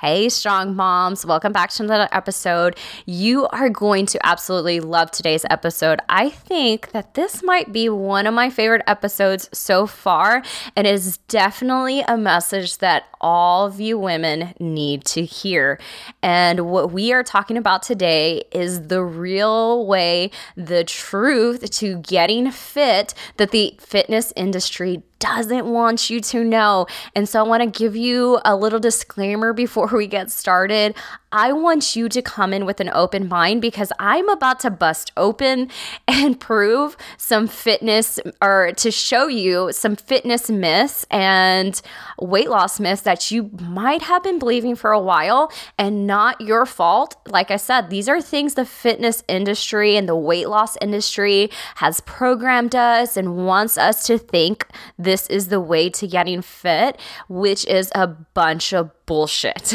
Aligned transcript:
Hey, 0.00 0.28
strong 0.28 0.76
moms, 0.76 1.26
welcome 1.26 1.52
back 1.52 1.70
to 1.70 1.82
another 1.82 2.08
episode. 2.12 2.76
You 3.04 3.48
are 3.48 3.68
going 3.68 4.06
to 4.06 4.24
absolutely 4.24 4.78
love 4.78 5.10
today's 5.10 5.44
episode. 5.50 5.98
I 6.08 6.30
think 6.30 6.92
that 6.92 7.14
this 7.14 7.42
might 7.42 7.72
be 7.72 7.88
one 7.88 8.28
of 8.28 8.32
my 8.32 8.48
favorite 8.48 8.84
episodes 8.86 9.50
so 9.52 9.88
far, 9.88 10.44
and 10.76 10.86
it 10.86 10.94
is 10.94 11.16
definitely 11.26 12.02
a 12.02 12.16
message 12.16 12.78
that 12.78 13.06
all 13.20 13.66
of 13.66 13.80
you 13.80 13.98
women 13.98 14.54
need 14.60 15.04
to 15.06 15.24
hear. 15.24 15.80
And 16.22 16.70
what 16.70 16.92
we 16.92 17.12
are 17.12 17.24
talking 17.24 17.56
about 17.56 17.82
today 17.82 18.44
is 18.52 18.86
the 18.86 19.02
real 19.02 19.84
way, 19.84 20.30
the 20.54 20.84
truth 20.84 21.68
to 21.72 21.98
getting 21.98 22.52
fit 22.52 23.14
that 23.36 23.50
the 23.50 23.76
fitness 23.80 24.32
industry 24.36 25.02
doesn't 25.18 25.66
want 25.66 26.10
you 26.10 26.20
to 26.20 26.44
know. 26.44 26.86
And 27.14 27.28
so 27.28 27.40
I 27.40 27.48
want 27.48 27.62
to 27.62 27.78
give 27.78 27.96
you 27.96 28.40
a 28.44 28.56
little 28.56 28.80
disclaimer 28.80 29.52
before 29.52 29.88
we 29.92 30.06
get 30.06 30.30
started. 30.30 30.94
I 31.30 31.52
want 31.52 31.94
you 31.94 32.08
to 32.08 32.22
come 32.22 32.54
in 32.54 32.64
with 32.64 32.80
an 32.80 32.88
open 32.88 33.28
mind 33.28 33.60
because 33.60 33.92
I'm 33.98 34.28
about 34.30 34.60
to 34.60 34.70
bust 34.70 35.12
open 35.16 35.70
and 36.08 36.40
prove 36.40 36.96
some 37.16 37.46
fitness 37.46 38.18
or 38.40 38.72
to 38.76 38.90
show 38.90 39.26
you 39.26 39.72
some 39.72 39.96
fitness 39.96 40.48
myths 40.48 41.04
and 41.10 41.80
weight 42.20 42.48
loss 42.48 42.80
myths 42.80 43.02
that 43.02 43.30
you 43.30 43.50
might 43.60 44.02
have 44.02 44.22
been 44.22 44.38
believing 44.38 44.74
for 44.74 44.92
a 44.92 45.00
while 45.00 45.52
and 45.76 46.06
not 46.06 46.40
your 46.40 46.64
fault. 46.64 47.16
Like 47.26 47.50
I 47.50 47.56
said, 47.56 47.90
these 47.90 48.08
are 48.08 48.22
things 48.22 48.54
the 48.54 48.64
fitness 48.64 49.22
industry 49.28 49.96
and 49.96 50.08
the 50.08 50.16
weight 50.16 50.48
loss 50.48 50.76
industry 50.80 51.50
has 51.76 52.00
programmed 52.00 52.74
us 52.74 53.16
and 53.16 53.46
wants 53.46 53.76
us 53.76 54.06
to 54.06 54.18
think 54.18 54.66
this 54.98 55.26
is 55.26 55.48
the 55.48 55.60
way 55.60 55.90
to 55.90 56.06
getting 56.06 56.42
fit, 56.42 56.98
which 57.28 57.66
is 57.66 57.92
a 57.94 58.06
bunch 58.06 58.72
of 58.72 58.90
bullshit. 59.08 59.74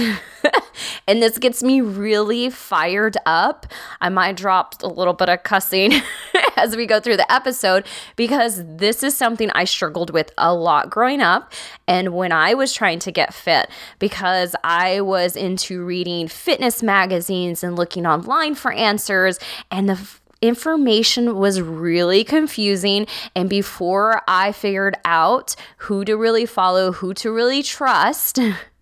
and 1.08 1.22
this 1.22 1.40
gets 1.40 1.64
me 1.64 1.82
really 1.82 2.52
fired 2.52 3.18
up. 3.26 3.66
I 4.00 4.10
might 4.10 4.38
drop 4.38 4.76
a 4.84 4.88
little 4.88 5.14
bit 5.14 5.28
of 5.28 5.42
cussing 5.42 5.92
as 6.56 6.78
we 6.78 6.86
go 6.86 7.00
through 7.00 7.18
the 7.18 7.30
episode 7.30 7.86
because 8.16 8.64
this 8.64 9.02
is 9.02 9.18
something 9.18 9.50
I 9.52 9.66
struggled 9.66 10.12
with 10.12 10.32
a 10.38 10.54
lot 10.54 10.92
growing 10.92 11.20
up 11.20 11.52
and 11.88 12.14
when 12.14 12.32
I 12.32 12.54
was 12.54 12.74
trying 12.74 13.00
to 13.00 13.12
get 13.12 13.34
fit 13.34 13.70
because 13.98 14.56
I 14.64 15.02
was 15.02 15.36
into 15.36 15.84
reading 15.84 16.28
fitness 16.28 16.84
magazines 16.84 17.64
and 17.64 17.76
looking 17.76 18.06
online 18.06 18.54
for 18.54 18.72
answers 18.72 19.40
and 19.72 19.90
the 19.90 20.00
information 20.44 21.38
was 21.38 21.62
really 21.62 22.24
confusing. 22.24 23.08
And 23.34 23.50
before 23.50 24.22
I 24.28 24.52
figured 24.52 24.96
out 25.06 25.56
who 25.78 26.04
to 26.04 26.18
really 26.18 26.46
follow, 26.46 26.92
who 26.92 27.14
to 27.16 27.32
really 27.32 27.64
trust, 27.64 28.38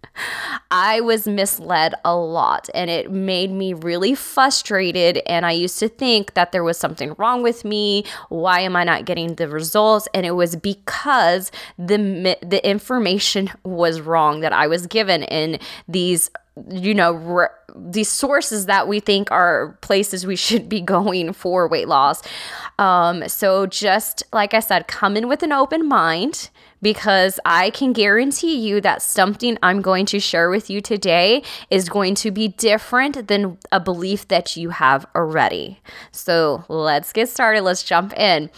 I 0.70 1.02
was 1.02 1.28
misled 1.28 1.94
a 2.06 2.16
lot 2.16 2.70
and 2.74 2.90
it 2.90 3.12
made 3.12 3.52
me 3.52 3.74
really 3.74 4.16
frustrated. 4.16 5.22
And 5.26 5.46
I 5.46 5.52
used 5.52 5.80
to 5.80 5.90
think 5.90 6.34
that 6.34 6.52
there 6.52 6.64
was 6.64 6.78
something 6.78 7.14
wrong 7.18 7.44
with 7.44 7.66
me. 7.66 8.06
Why 8.30 8.62
am 8.62 8.76
I 8.76 8.84
not 8.84 9.06
getting 9.06 9.36
the 9.36 9.48
results? 9.48 10.08
And 10.14 10.26
it 10.26 10.32
was 10.32 10.56
because 10.56 11.52
the, 11.78 12.38
the 12.42 12.68
information 12.68 13.50
was 13.64 14.02
wrong 14.02 14.42
that 14.42 14.54
I 14.54 14.68
was 14.68 14.88
given 14.88 15.24
in 15.24 15.60
these 15.88 16.30
you 16.70 16.94
know, 16.94 17.14
re- 17.14 17.48
these 17.76 18.10
sources 18.10 18.66
that 18.66 18.88
we 18.88 19.00
think 19.00 19.32
are 19.32 19.78
places 19.82 20.26
we 20.26 20.36
should 20.48 20.68
be 20.68 20.82
going 20.82 21.34
for 21.34 21.68
weight 21.68 21.88
loss. 21.88 22.22
Um, 22.78 23.28
so, 23.30 23.66
just 23.66 24.24
like 24.34 24.54
I 24.54 24.60
said, 24.60 24.88
come 24.88 25.16
in 25.16 25.28
with 25.28 25.44
an 25.44 25.54
open 25.54 25.88
mind 25.88 26.50
because 26.82 27.40
I 27.46 27.70
can 27.70 27.94
guarantee 27.94 28.58
you 28.58 28.82
that 28.82 29.02
something 29.02 29.58
I'm 29.62 29.82
going 29.82 30.06
to 30.08 30.20
share 30.20 30.50
with 30.50 30.70
you 30.70 30.82
today 30.82 31.44
is 31.70 31.90
going 31.90 32.16
to 32.16 32.32
be 32.32 32.50
different 32.50 33.28
than 33.28 33.58
a 33.72 33.80
belief 33.80 34.28
that 34.30 34.56
you 34.56 34.70
have 34.70 35.06
already. 35.16 35.80
So, 36.12 36.64
let's 36.68 37.14
get 37.14 37.30
started. 37.30 37.62
Let's 37.62 37.84
jump 37.84 38.18
in. 38.18 38.50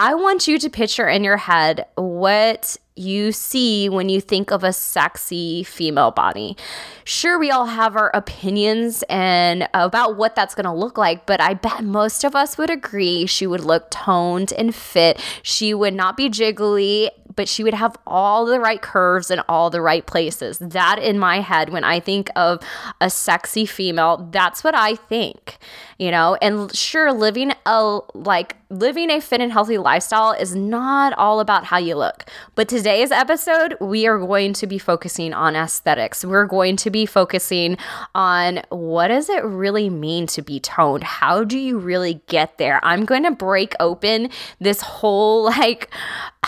I 0.00 0.14
want 0.14 0.46
you 0.46 0.60
to 0.60 0.70
picture 0.70 1.08
in 1.08 1.24
your 1.24 1.38
head 1.38 1.84
what 1.96 2.76
you 2.98 3.32
see 3.32 3.88
when 3.88 4.08
you 4.08 4.20
think 4.20 4.50
of 4.50 4.64
a 4.64 4.72
sexy 4.72 5.62
female 5.62 6.10
body. 6.10 6.56
Sure, 7.04 7.38
we 7.38 7.50
all 7.50 7.66
have 7.66 7.96
our 7.96 8.10
opinions 8.14 9.04
and 9.08 9.68
about 9.72 10.16
what 10.16 10.34
that's 10.34 10.54
going 10.54 10.66
to 10.66 10.72
look 10.72 10.98
like, 10.98 11.26
but 11.26 11.40
I 11.40 11.54
bet 11.54 11.84
most 11.84 12.24
of 12.24 12.34
us 12.34 12.58
would 12.58 12.70
agree 12.70 13.26
she 13.26 13.46
would 13.46 13.64
look 13.64 13.90
toned 13.90 14.52
and 14.52 14.74
fit. 14.74 15.20
She 15.42 15.72
would 15.74 15.94
not 15.94 16.16
be 16.16 16.28
jiggly, 16.28 17.08
but 17.38 17.48
she 17.48 17.62
would 17.62 17.72
have 17.72 17.96
all 18.04 18.44
the 18.46 18.58
right 18.58 18.82
curves 18.82 19.30
in 19.30 19.40
all 19.48 19.70
the 19.70 19.80
right 19.80 20.04
places. 20.04 20.58
That 20.58 20.98
in 20.98 21.20
my 21.20 21.38
head 21.38 21.70
when 21.70 21.84
I 21.84 22.00
think 22.00 22.30
of 22.34 22.60
a 23.00 23.08
sexy 23.08 23.64
female, 23.64 24.28
that's 24.32 24.64
what 24.64 24.74
I 24.74 24.96
think. 24.96 25.58
You 26.00 26.10
know, 26.10 26.36
and 26.42 26.74
sure 26.74 27.12
living 27.12 27.52
a 27.64 28.00
like 28.12 28.56
living 28.70 29.10
a 29.10 29.20
fit 29.20 29.40
and 29.40 29.50
healthy 29.52 29.78
lifestyle 29.78 30.32
is 30.32 30.54
not 30.54 31.12
all 31.14 31.40
about 31.40 31.64
how 31.64 31.78
you 31.78 31.94
look. 31.94 32.24
But 32.54 32.68
today's 32.68 33.10
episode, 33.10 33.76
we 33.80 34.06
are 34.06 34.18
going 34.18 34.52
to 34.54 34.66
be 34.66 34.78
focusing 34.78 35.32
on 35.32 35.56
aesthetics. 35.56 36.24
We're 36.24 36.44
going 36.44 36.76
to 36.78 36.90
be 36.90 37.06
focusing 37.06 37.78
on 38.14 38.62
what 38.68 39.08
does 39.08 39.28
it 39.28 39.44
really 39.44 39.88
mean 39.88 40.26
to 40.28 40.42
be 40.42 40.60
toned? 40.60 41.04
How 41.04 41.44
do 41.44 41.58
you 41.58 41.78
really 41.78 42.20
get 42.26 42.58
there? 42.58 42.84
I'm 42.84 43.04
going 43.04 43.22
to 43.22 43.30
break 43.30 43.74
open 43.80 44.30
this 44.60 44.80
whole 44.80 45.44
like 45.44 45.88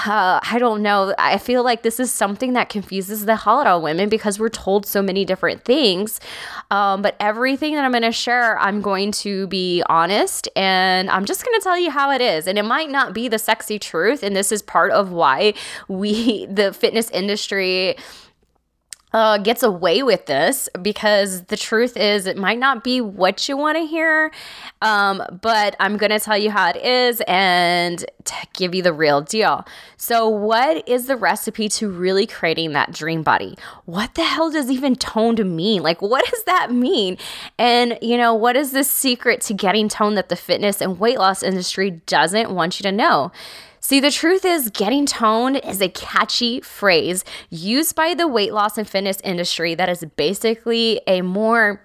uh, 0.07 0.41
I 0.43 0.59
don't 0.59 0.83
know. 0.83 1.15
I 1.19 1.39
feel 1.39 1.63
like 1.63 1.83
this 1.83 2.01
is 2.01 2.11
something 2.13 2.53
that 2.55 2.69
confuses 2.69 3.25
the 3.27 3.37
of 3.45 3.83
women 3.83 4.09
because 4.09 4.39
we're 4.39 4.49
told 4.49 4.87
so 4.87 5.03
many 5.03 5.25
different 5.25 5.65
things. 5.65 6.21
Um, 6.71 7.03
but 7.03 7.17
everything 7.21 7.75
that 7.75 7.85
I'm 7.85 7.91
going 7.91 8.03
to 8.03 8.13
share, 8.13 8.59
I'm 8.59 8.81
going 8.81 9.13
to 9.13 9.47
be 9.49 9.83
honest 9.89 10.49
and 10.57 11.11
I'm 11.11 11.25
just 11.25 11.45
going 11.45 11.59
to 11.59 11.65
tell 11.65 11.79
you 11.79 11.91
how 11.91 12.11
it 12.11 12.21
is. 12.21 12.47
And 12.47 12.59
it 12.59 12.65
might 12.65 12.91
not 12.91 13.13
be 13.13 13.29
the 13.29 13.39
sexy 13.39 13.79
truth. 13.79 14.23
And 14.23 14.37
this 14.37 14.53
is 14.53 14.63
part 14.63 14.93
of 14.93 15.11
why 15.11 15.55
we, 15.89 16.47
the 16.51 16.73
fitness 16.73 17.11
industry, 17.11 17.97
uh, 19.13 19.39
gets 19.39 19.63
away 19.63 20.03
with 20.03 20.27
this 20.27 20.69
because 20.83 21.43
the 21.45 21.57
truth 21.57 21.97
is 21.97 22.27
it 22.27 22.37
might 22.37 22.59
not 22.59 22.85
be 22.85 23.01
what 23.01 23.49
you 23.49 23.57
want 23.57 23.77
to 23.77 23.87
hear 23.87 24.31
um, 24.83 25.23
but 25.43 25.77
i'm 25.81 25.97
going 25.97 26.11
to 26.11 26.21
tell 26.21 26.39
you 26.39 26.51
how 26.51 26.69
it 26.69 26.77
is 26.77 27.23
and 27.27 28.05
give 28.55 28.75
you 28.75 28.83
the 28.83 28.93
real 28.93 29.21
deal. 29.21 29.65
So 29.97 30.29
what 30.29 30.89
is 30.89 31.07
the 31.07 31.17
recipe 31.17 31.69
to 31.71 31.91
really 31.91 32.27
creating 32.27 32.73
that 32.73 32.93
dream 32.93 33.23
body? 33.23 33.57
What 33.85 34.15
the 34.15 34.25
hell 34.25 34.51
does 34.51 34.71
even 34.71 34.97
toned 34.97 35.45
mean? 35.57 35.83
Like 35.83 36.03
what 36.03 36.25
does 36.31 36.45
that 36.45 36.73
mean? 36.73 37.19
And 37.59 37.99
you 38.03 38.17
know 38.17 38.35
what 38.35 38.57
is 38.57 38.73
the 38.73 38.85
secret 38.85 39.41
to 39.43 39.55
getting 39.55 39.89
toned 39.89 40.17
that 40.17 40.29
the 40.29 40.37
fitness 40.37 40.81
and 40.81 40.99
weight 40.99 41.19
loss 41.19 41.43
industry 41.43 42.03
doesn't 42.07 42.51
want 42.51 42.79
you 42.79 42.85
to 42.85 42.93
know 42.93 43.33
See, 43.91 43.99
the 43.99 44.13
truth 44.13 44.45
is, 44.45 44.71
getting 44.71 45.05
toned 45.05 45.57
is 45.65 45.81
a 45.81 45.89
catchy 45.89 46.61
phrase 46.61 47.25
used 47.49 47.97
by 47.97 48.15
the 48.15 48.29
weight 48.29 48.55
loss 48.55 48.79
and 48.79 48.89
fitness 48.89 49.21
industry 49.25 49.75
that 49.75 49.89
is 49.89 50.05
basically 50.15 51.01
a 51.09 51.23
more 51.23 51.85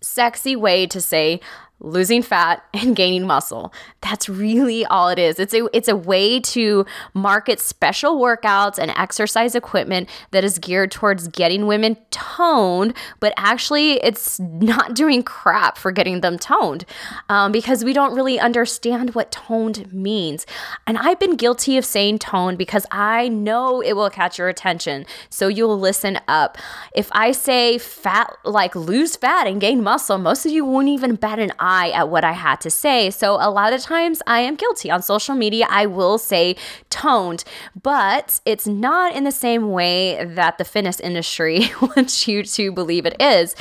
sexy 0.00 0.56
way 0.56 0.84
to 0.88 1.00
say, 1.00 1.40
losing 1.80 2.22
fat 2.22 2.64
and 2.74 2.96
gaining 2.96 3.26
muscle. 3.26 3.72
That's 4.00 4.28
really 4.28 4.84
all 4.86 5.08
it 5.08 5.18
is. 5.18 5.38
It's 5.38 5.54
a 5.54 5.68
it's 5.76 5.88
a 5.88 5.96
way 5.96 6.40
to 6.40 6.86
market 7.14 7.60
special 7.60 8.18
workouts 8.18 8.78
and 8.78 8.90
exercise 8.92 9.54
equipment 9.54 10.08
that 10.30 10.44
is 10.44 10.58
geared 10.58 10.90
towards 10.90 11.28
getting 11.28 11.66
women 11.66 11.96
toned, 12.10 12.94
but 13.20 13.32
actually 13.36 13.92
it's 13.94 14.38
not 14.40 14.94
doing 14.94 15.22
crap 15.22 15.76
for 15.76 15.90
getting 15.90 16.20
them 16.20 16.38
toned 16.38 16.84
um, 17.28 17.52
because 17.52 17.84
we 17.84 17.92
don't 17.92 18.14
really 18.14 18.38
understand 18.38 19.14
what 19.14 19.30
toned 19.30 19.92
means. 19.92 20.46
And 20.86 20.98
I've 20.98 21.18
been 21.18 21.36
guilty 21.36 21.76
of 21.76 21.84
saying 21.84 22.18
toned 22.18 22.58
because 22.58 22.86
I 22.90 23.28
know 23.28 23.80
it 23.80 23.94
will 23.94 24.10
catch 24.10 24.38
your 24.38 24.48
attention, 24.48 25.06
so 25.28 25.48
you'll 25.48 25.78
listen 25.78 26.18
up. 26.28 26.58
If 26.94 27.08
I 27.12 27.32
say 27.32 27.78
fat, 27.78 28.32
like 28.44 28.74
lose 28.74 29.16
fat 29.16 29.46
and 29.46 29.60
gain 29.60 29.82
muscle, 29.82 30.18
most 30.18 30.46
of 30.46 30.52
you 30.52 30.64
won't 30.64 30.88
even 30.88 31.16
bat 31.16 31.38
an 31.38 31.52
eye 31.58 31.67
eye 31.68 31.90
at 31.90 32.08
what 32.08 32.24
I 32.24 32.32
had 32.32 32.60
to 32.62 32.70
say. 32.70 33.10
So 33.10 33.34
a 33.34 33.50
lot 33.50 33.72
of 33.72 33.82
times 33.82 34.22
I 34.26 34.40
am 34.40 34.56
guilty 34.56 34.90
on 34.90 35.02
social 35.02 35.34
media. 35.34 35.66
I 35.68 35.84
will 35.86 36.16
say 36.16 36.56
toned, 36.88 37.44
but 37.80 38.40
it's 38.46 38.66
not 38.66 39.14
in 39.14 39.24
the 39.24 39.32
same 39.32 39.70
way 39.70 40.24
that 40.24 40.56
the 40.56 40.64
fitness 40.64 40.98
industry 41.00 41.70
wants 41.80 42.26
you 42.26 42.42
to 42.42 42.72
believe 42.72 43.04
it 43.04 43.20
is. 43.20 43.54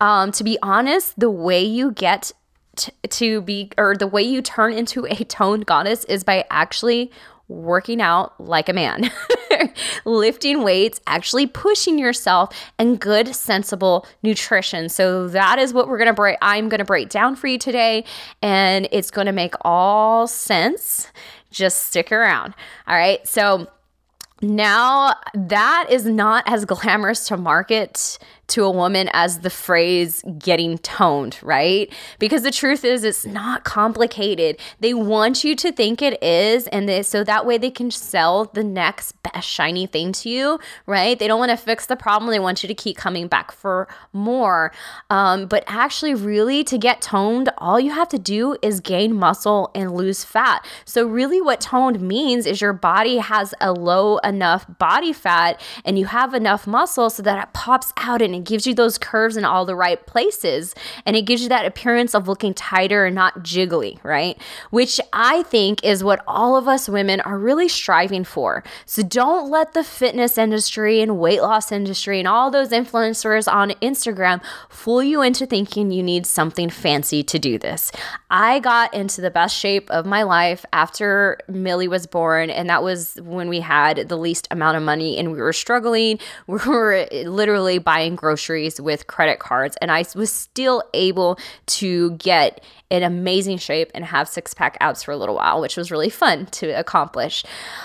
Um, 0.00 0.30
to 0.32 0.44
be 0.44 0.56
honest, 0.62 1.18
the 1.18 1.30
way 1.30 1.62
you 1.64 1.90
get 1.92 2.32
to 3.10 3.40
be 3.40 3.70
or 3.76 3.96
the 3.96 4.06
way 4.06 4.22
you 4.22 4.40
turn 4.40 4.72
into 4.72 5.04
a 5.06 5.24
toned 5.24 5.66
goddess 5.66 6.04
is 6.04 6.22
by 6.22 6.44
actually 6.48 7.10
working 7.48 8.00
out 8.00 8.38
like 8.40 8.68
a 8.68 8.72
man, 8.72 9.10
lifting 10.04 10.62
weights, 10.62 11.00
actually 11.06 11.46
pushing 11.46 11.98
yourself, 11.98 12.54
and 12.78 13.00
good, 13.00 13.34
sensible 13.34 14.06
nutrition. 14.22 14.88
So 14.88 15.28
that 15.28 15.58
is 15.58 15.72
what 15.72 15.88
we're 15.88 15.98
gonna 15.98 16.12
break. 16.12 16.36
I'm 16.42 16.68
gonna 16.68 16.84
break 16.84 17.08
down 17.08 17.36
for 17.36 17.46
you 17.46 17.58
today, 17.58 18.04
and 18.42 18.88
it's 18.92 19.10
gonna 19.10 19.32
make 19.32 19.54
all 19.62 20.26
sense. 20.26 21.10
Just 21.50 21.86
stick 21.86 22.12
around. 22.12 22.54
All 22.86 22.96
right. 22.96 23.26
So 23.26 23.68
now 24.40 25.14
that 25.34 25.86
is 25.90 26.04
not 26.04 26.44
as 26.46 26.64
glamorous 26.64 27.26
to 27.28 27.36
market 27.36 28.18
to 28.48 28.64
a 28.64 28.70
woman 28.70 29.10
as 29.12 29.40
the 29.40 29.50
phrase 29.50 30.22
getting 30.38 30.78
toned, 30.78 31.38
right? 31.42 31.92
Because 32.18 32.42
the 32.42 32.50
truth 32.50 32.84
is, 32.84 33.04
it's 33.04 33.26
not 33.26 33.64
complicated. 33.64 34.58
They 34.80 34.94
want 34.94 35.44
you 35.44 35.54
to 35.56 35.70
think 35.70 36.00
it 36.00 36.22
is, 36.22 36.66
and 36.68 36.88
they, 36.88 37.02
so 37.02 37.22
that 37.24 37.46
way 37.46 37.58
they 37.58 37.70
can 37.70 37.90
sell 37.90 38.46
the 38.46 38.64
next 38.64 39.12
best 39.22 39.46
shiny 39.46 39.86
thing 39.86 40.12
to 40.12 40.30
you, 40.30 40.58
right? 40.86 41.18
They 41.18 41.26
don't 41.26 41.38
want 41.38 41.50
to 41.50 41.56
fix 41.56 41.86
the 41.86 41.96
problem. 41.96 42.30
They 42.30 42.40
want 42.40 42.62
you 42.62 42.68
to 42.68 42.74
keep 42.74 42.96
coming 42.96 43.28
back 43.28 43.52
for 43.52 43.86
more. 44.12 44.72
Um, 45.10 45.46
but 45.46 45.62
actually, 45.66 46.14
really, 46.14 46.64
to 46.64 46.78
get 46.78 47.02
toned, 47.02 47.50
all 47.58 47.78
you 47.78 47.90
have 47.90 48.08
to 48.08 48.18
do 48.18 48.56
is 48.62 48.80
gain 48.80 49.14
muscle 49.14 49.70
and 49.74 49.94
lose 49.94 50.24
fat. 50.24 50.64
So, 50.86 51.06
really, 51.06 51.40
what 51.40 51.60
toned 51.60 52.00
means 52.00 52.46
is 52.46 52.60
your 52.60 52.72
body 52.72 53.18
has 53.18 53.54
a 53.60 53.72
low 53.72 54.18
enough 54.18 54.64
body 54.78 55.12
fat 55.12 55.60
and 55.84 55.98
you 55.98 56.06
have 56.06 56.32
enough 56.32 56.66
muscle 56.66 57.10
so 57.10 57.22
that 57.22 57.42
it 57.42 57.52
pops 57.52 57.92
out 57.98 58.22
and 58.22 58.37
it 58.38 58.44
gives 58.44 58.66
you 58.66 58.74
those 58.74 58.98
curves 58.98 59.36
in 59.36 59.44
all 59.44 59.64
the 59.64 59.76
right 59.76 60.04
places 60.06 60.74
and 61.04 61.16
it 61.16 61.22
gives 61.22 61.42
you 61.42 61.48
that 61.48 61.66
appearance 61.66 62.14
of 62.14 62.28
looking 62.28 62.54
tighter 62.54 63.04
and 63.04 63.14
not 63.14 63.40
jiggly, 63.40 64.02
right? 64.04 64.40
Which 64.70 65.00
I 65.12 65.42
think 65.44 65.84
is 65.84 66.04
what 66.04 66.22
all 66.26 66.56
of 66.56 66.68
us 66.68 66.88
women 66.88 67.20
are 67.22 67.38
really 67.38 67.68
striving 67.68 68.24
for. 68.24 68.62
So 68.86 69.02
don't 69.02 69.50
let 69.50 69.72
the 69.72 69.84
fitness 69.84 70.38
industry 70.38 71.00
and 71.00 71.18
weight 71.18 71.42
loss 71.42 71.72
industry 71.72 72.18
and 72.18 72.28
all 72.28 72.50
those 72.50 72.70
influencers 72.70 73.52
on 73.52 73.70
Instagram 73.82 74.40
fool 74.68 75.02
you 75.02 75.22
into 75.22 75.46
thinking 75.46 75.90
you 75.90 76.02
need 76.02 76.26
something 76.26 76.70
fancy 76.70 77.22
to 77.24 77.38
do 77.38 77.58
this. 77.58 77.90
I 78.30 78.60
got 78.60 78.92
into 78.92 79.22
the 79.22 79.30
best 79.30 79.56
shape 79.56 79.90
of 79.90 80.04
my 80.04 80.22
life 80.22 80.66
after 80.72 81.38
Millie 81.48 81.88
was 81.88 82.06
born, 82.06 82.50
and 82.50 82.68
that 82.68 82.82
was 82.82 83.16
when 83.22 83.48
we 83.48 83.60
had 83.60 84.08
the 84.08 84.16
least 84.16 84.46
amount 84.50 84.76
of 84.76 84.82
money 84.82 85.16
and 85.16 85.32
we 85.32 85.40
were 85.40 85.52
struggling. 85.52 86.18
We 86.46 86.58
were 86.66 87.06
literally 87.12 87.78
buying 87.78 88.16
groceries 88.16 88.80
with 88.80 89.06
credit 89.06 89.38
cards, 89.38 89.76
and 89.80 89.90
I 89.90 90.04
was 90.14 90.32
still 90.32 90.82
able 90.94 91.38
to 91.66 92.12
get 92.12 92.62
in 92.90 93.02
amazing 93.02 93.58
shape 93.58 93.90
and 93.94 94.04
have 94.04 94.28
six 94.28 94.54
pack 94.54 94.76
abs 94.80 95.02
for 95.02 95.12
a 95.12 95.16
little 95.16 95.34
while, 95.34 95.60
which 95.60 95.76
was 95.76 95.90
really 95.90 96.08
fun 96.08 96.46
to 96.46 96.68
accomplish. 96.70 97.44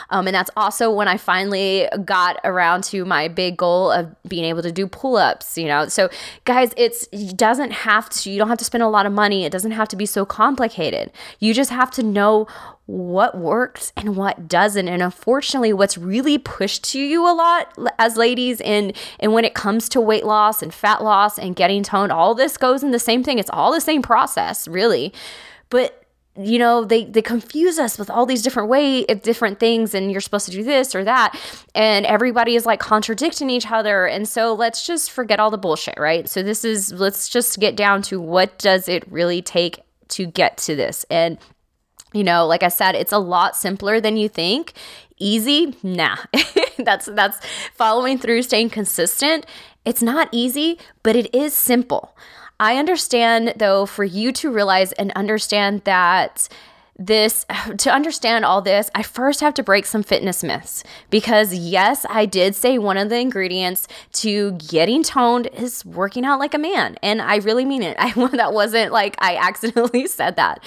Um, 0.10 0.28
and 0.28 0.36
that's 0.36 0.50
also 0.56 0.90
when 0.92 1.08
I 1.08 1.18
finally 1.18 1.88
got 2.06 2.40
around 2.44 2.86
to 2.86 3.04
my 3.04 3.28
big 3.28 3.58
goal 3.58 3.92
of 3.92 4.16
being 4.28 4.46
able 4.46 4.62
to 4.62 4.72
do 4.72 4.88
pull 4.88 5.18
ups, 5.18 5.58
you 5.58 5.66
know. 5.66 5.88
So, 5.88 6.10
guys, 6.46 6.72
it's 6.78 7.08
it 7.12 7.36
doesn't 7.36 7.72
have 7.72 8.10
to, 8.12 8.32
you 8.32 8.38
don't 8.38 8.50
have 8.50 8.58
to 8.60 8.66
spend 8.66 8.84
a 8.84 8.88
lot 8.88 9.06
of 9.06 9.12
money. 9.12 9.46
It 9.46 9.52
doesn't 9.52 9.72
have 9.72 9.90
to 9.90 9.96
be 9.96 10.06
so 10.06 10.26
complicated. 10.26 11.12
You 11.40 11.54
just 11.54 11.70
have 11.70 11.92
to 11.92 12.04
know 12.04 12.48
what 12.86 13.38
works 13.38 13.94
and 13.96 14.16
what 14.18 14.48
doesn't. 14.48 14.90
And 14.90 15.02
unfortunately 15.02 15.72
what's 15.72 15.98
really 15.98 16.38
pushed 16.38 16.84
to 16.92 17.00
you 17.00 17.26
a 17.26 17.32
lot 17.32 17.74
as 17.98 18.18
ladies 18.18 18.60
and 18.62 18.94
and 19.20 19.34
when 19.34 19.46
it 19.46 19.54
comes 19.54 19.88
to 19.90 20.02
weight 20.02 20.26
loss 20.26 20.62
and 20.62 20.74
fat 20.74 21.02
loss 21.02 21.40
and 21.40 21.56
getting 21.56 21.84
toned 21.84 22.12
all 22.12 22.36
this 22.36 22.58
goes 22.58 22.84
in 22.84 22.92
the 22.92 23.00
same 23.00 23.24
thing. 23.24 23.40
It's 23.40 23.50
all 23.52 23.72
the 23.72 23.82
same 23.82 24.02
process 24.02 24.68
really. 24.68 25.14
But 25.70 26.00
you 26.36 26.58
know 26.58 26.84
they 26.84 27.06
they 27.06 27.22
confuse 27.22 27.78
us 27.78 28.00
with 28.00 28.10
all 28.10 28.26
these 28.26 28.42
different 28.42 28.68
way 28.68 29.06
eh, 29.06 29.14
different 29.14 29.60
things 29.60 29.94
and 29.94 30.12
you're 30.12 30.20
supposed 30.20 30.48
to 30.48 30.52
do 30.52 30.64
this 30.64 30.94
or 30.94 31.06
that. 31.06 31.40
And 31.74 32.06
everybody 32.06 32.56
is 32.56 32.66
like 32.66 32.82
contradicting 32.82 33.50
each 33.50 33.72
other. 33.72 34.08
And 34.08 34.28
so 34.28 34.54
let's 34.54 34.86
just 34.86 35.12
forget 35.12 35.40
all 35.40 35.52
the 35.52 35.58
bullshit 35.58 35.98
right? 35.98 36.28
So 36.28 36.44
this 36.44 36.66
is 36.66 36.92
let's 36.92 37.30
just 37.30 37.60
get 37.60 37.78
down 37.78 38.02
to 38.04 38.20
what 38.20 38.58
does 38.58 38.90
it 38.90 39.10
really 39.10 39.42
take 39.42 39.80
to 40.10 40.26
get 40.26 40.58
to 40.58 40.76
this? 40.76 41.06
And 41.10 41.38
you 42.14 42.24
know, 42.24 42.46
like 42.46 42.64
I 42.64 42.70
said, 42.70 42.96
it's 42.96 43.12
a 43.12 43.18
lot 43.18 43.56
simpler 43.56 44.00
than 44.00 44.18
you 44.18 44.30
think. 44.30 44.74
Easy? 45.18 45.76
Nah. 45.84 46.18
that's 46.78 47.06
that's 47.08 47.40
following 47.76 48.18
through, 48.18 48.44
staying 48.44 48.70
consistent. 48.70 49.46
It's 49.86 50.02
not 50.02 50.30
easy, 50.32 50.80
but 51.02 51.16
it 51.16 51.34
is 51.34 51.54
simple. 51.54 52.16
I 52.60 52.78
understand 52.78 53.54
though 53.58 53.86
for 53.86 54.04
you 54.04 54.32
to 54.34 54.52
realize 54.52 54.92
and 54.94 55.12
understand 55.14 55.84
that 55.84 56.48
this 56.98 57.46
to 57.78 57.92
understand 57.92 58.46
all 58.46 58.62
this, 58.62 58.90
I 58.96 59.04
first 59.04 59.42
have 59.42 59.54
to 59.56 59.64
break 59.64 59.86
some 59.86 60.04
fitness 60.04 60.44
myths 60.44 60.84
because 61.10 61.54
yes, 61.54 62.06
I 62.10 62.26
did 62.26 62.56
say 62.56 62.78
one 62.78 62.98
of 62.98 63.10
the 63.10 63.20
ingredients 63.20 63.88
to 64.14 64.54
getting 64.54 65.04
toned 65.04 65.48
is 65.54 65.86
working 65.86 66.26
out 66.26 66.40
like 66.40 66.54
a 66.54 66.60
man, 66.60 66.98
and 67.02 67.22
I 67.22 67.38
really 67.38 67.66
mean 67.66 67.84
it. 67.84 67.96
I 68.00 68.12
that 68.36 68.54
wasn't 68.54 68.92
like 68.92 69.16
I 69.20 69.36
accidentally 69.36 70.08
said 70.08 70.36
that. 70.38 70.64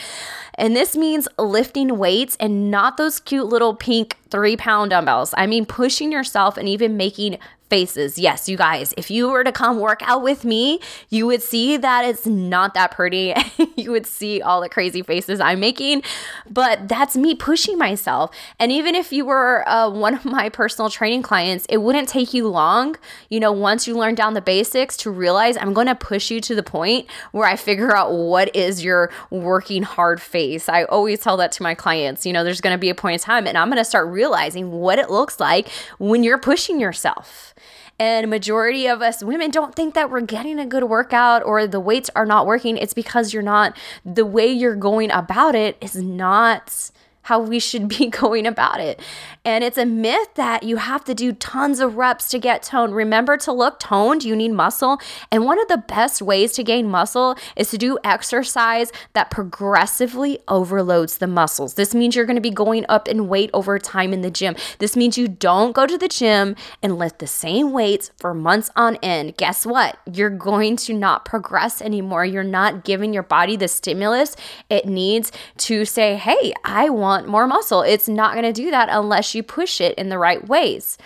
And 0.58 0.74
this 0.74 0.96
means 0.96 1.28
lifting 1.38 1.98
weights 1.98 2.36
and 2.40 2.70
not 2.70 2.96
those 2.96 3.20
cute 3.20 3.46
little 3.46 3.74
pink 3.74 4.16
three 4.30 4.56
pound 4.56 4.90
dumbbells. 4.90 5.34
I 5.36 5.46
mean, 5.46 5.66
pushing 5.66 6.10
yourself 6.10 6.56
and 6.56 6.68
even 6.68 6.96
making 6.96 7.38
faces. 7.68 8.18
Yes, 8.18 8.48
you 8.48 8.56
guys, 8.56 8.94
if 8.96 9.10
you 9.10 9.28
were 9.28 9.44
to 9.44 9.52
come 9.52 9.80
work 9.80 10.00
out 10.02 10.22
with 10.22 10.44
me, 10.44 10.80
you 11.08 11.26
would 11.26 11.42
see 11.42 11.76
that 11.76 12.04
it's 12.04 12.26
not 12.26 12.74
that 12.74 12.92
pretty. 12.92 13.34
you 13.76 13.90
would 13.90 14.06
see 14.06 14.40
all 14.40 14.60
the 14.60 14.68
crazy 14.68 15.02
faces 15.02 15.40
I'm 15.40 15.60
making, 15.60 16.02
but 16.48 16.88
that's 16.88 17.16
me 17.16 17.34
pushing 17.34 17.78
myself. 17.78 18.30
And 18.58 18.70
even 18.70 18.94
if 18.94 19.12
you 19.12 19.24
were 19.24 19.68
uh, 19.68 19.90
one 19.90 20.14
of 20.14 20.24
my 20.24 20.48
personal 20.48 20.90
training 20.90 21.22
clients, 21.22 21.66
it 21.68 21.78
wouldn't 21.78 22.08
take 22.08 22.32
you 22.32 22.48
long, 22.48 22.96
you 23.30 23.40
know, 23.40 23.52
once 23.52 23.86
you 23.86 23.96
learn 23.96 24.14
down 24.14 24.34
the 24.34 24.40
basics 24.40 24.96
to 24.98 25.10
realize 25.10 25.56
I'm 25.56 25.72
going 25.72 25.86
to 25.88 25.94
push 25.94 26.30
you 26.30 26.40
to 26.42 26.54
the 26.54 26.62
point 26.62 27.06
where 27.32 27.46
I 27.46 27.56
figure 27.56 27.94
out 27.94 28.12
what 28.12 28.54
is 28.54 28.84
your 28.84 29.10
working 29.30 29.82
hard 29.82 30.20
face. 30.20 30.68
I 30.68 30.84
always 30.84 31.20
tell 31.20 31.36
that 31.38 31.52
to 31.52 31.62
my 31.62 31.74
clients. 31.74 32.24
You 32.24 32.32
know, 32.32 32.44
there's 32.44 32.60
going 32.60 32.74
to 32.74 32.78
be 32.78 32.90
a 32.90 32.94
point 32.94 33.14
in 33.14 33.20
time 33.20 33.46
and 33.46 33.58
I'm 33.58 33.68
going 33.68 33.78
to 33.78 33.84
start 33.84 34.08
realizing 34.08 34.70
what 34.70 34.98
it 34.98 35.10
looks 35.10 35.40
like 35.40 35.68
when 35.98 36.22
you're 36.22 36.38
pushing 36.38 36.80
yourself. 36.80 37.54
And 37.98 38.28
majority 38.28 38.86
of 38.86 39.00
us 39.00 39.22
women 39.22 39.50
don't 39.50 39.74
think 39.74 39.94
that 39.94 40.10
we're 40.10 40.20
getting 40.20 40.58
a 40.58 40.66
good 40.66 40.84
workout 40.84 41.42
or 41.42 41.66
the 41.66 41.80
weights 41.80 42.10
are 42.14 42.26
not 42.26 42.46
working. 42.46 42.76
It's 42.76 42.92
because 42.92 43.32
you're 43.32 43.42
not 43.42 43.76
the 44.04 44.26
way 44.26 44.46
you're 44.46 44.76
going 44.76 45.10
about 45.10 45.54
it 45.54 45.78
is 45.80 45.96
not 45.96 46.90
how 47.26 47.40
we 47.40 47.58
should 47.58 47.88
be 47.88 48.06
going 48.22 48.46
about 48.46 48.80
it. 48.80 49.00
And 49.44 49.62
it's 49.62 49.78
a 49.78 49.86
myth 49.86 50.34
that 50.34 50.64
you 50.64 50.76
have 50.78 51.04
to 51.04 51.14
do 51.14 51.32
tons 51.32 51.78
of 51.78 51.96
reps 51.96 52.28
to 52.30 52.38
get 52.38 52.64
toned. 52.64 52.94
Remember 52.94 53.36
to 53.38 53.52
look 53.52 53.78
toned, 53.78 54.24
you 54.24 54.34
need 54.34 54.52
muscle. 54.52 54.98
And 55.30 55.44
one 55.44 55.60
of 55.60 55.68
the 55.68 55.78
best 55.78 56.20
ways 56.20 56.52
to 56.54 56.64
gain 56.64 56.88
muscle 56.88 57.36
is 57.54 57.70
to 57.70 57.78
do 57.78 57.98
exercise 58.02 58.90
that 59.12 59.30
progressively 59.30 60.40
overloads 60.48 61.18
the 61.18 61.26
muscles. 61.26 61.74
This 61.74 61.94
means 61.94 62.16
you're 62.16 62.26
going 62.26 62.36
to 62.36 62.40
be 62.40 62.50
going 62.50 62.84
up 62.88 63.08
in 63.08 63.28
weight 63.28 63.50
over 63.54 63.78
time 63.78 64.12
in 64.12 64.22
the 64.22 64.30
gym. 64.30 64.56
This 64.78 64.96
means 64.96 65.16
you 65.16 65.28
don't 65.28 65.72
go 65.72 65.86
to 65.86 65.96
the 65.96 66.08
gym 66.08 66.56
and 66.82 66.98
lift 66.98 67.20
the 67.20 67.26
same 67.26 67.72
weights 67.72 68.10
for 68.18 68.34
months 68.34 68.70
on 68.74 68.96
end. 68.96 69.36
Guess 69.36 69.64
what? 69.64 69.98
You're 70.12 70.30
going 70.30 70.76
to 70.76 70.92
not 70.92 71.24
progress 71.24 71.80
anymore. 71.80 72.24
You're 72.24 72.42
not 72.42 72.84
giving 72.84 73.12
your 73.12 73.22
body 73.22 73.56
the 73.56 73.68
stimulus 73.68 74.36
it 74.68 74.86
needs 74.86 75.32
to 75.58 75.84
say, 75.84 76.16
hey, 76.16 76.52
I 76.64 76.90
want 76.90 77.15
more 77.24 77.46
muscle. 77.46 77.82
It's 77.82 78.08
not 78.08 78.34
going 78.34 78.44
to 78.44 78.52
do 78.52 78.70
that 78.70 78.88
unless 78.90 79.34
you 79.34 79.42
push 79.42 79.80
it 79.80 79.96
in 79.96 80.08
the 80.08 80.18
right 80.18 80.46
ways. 80.46 80.98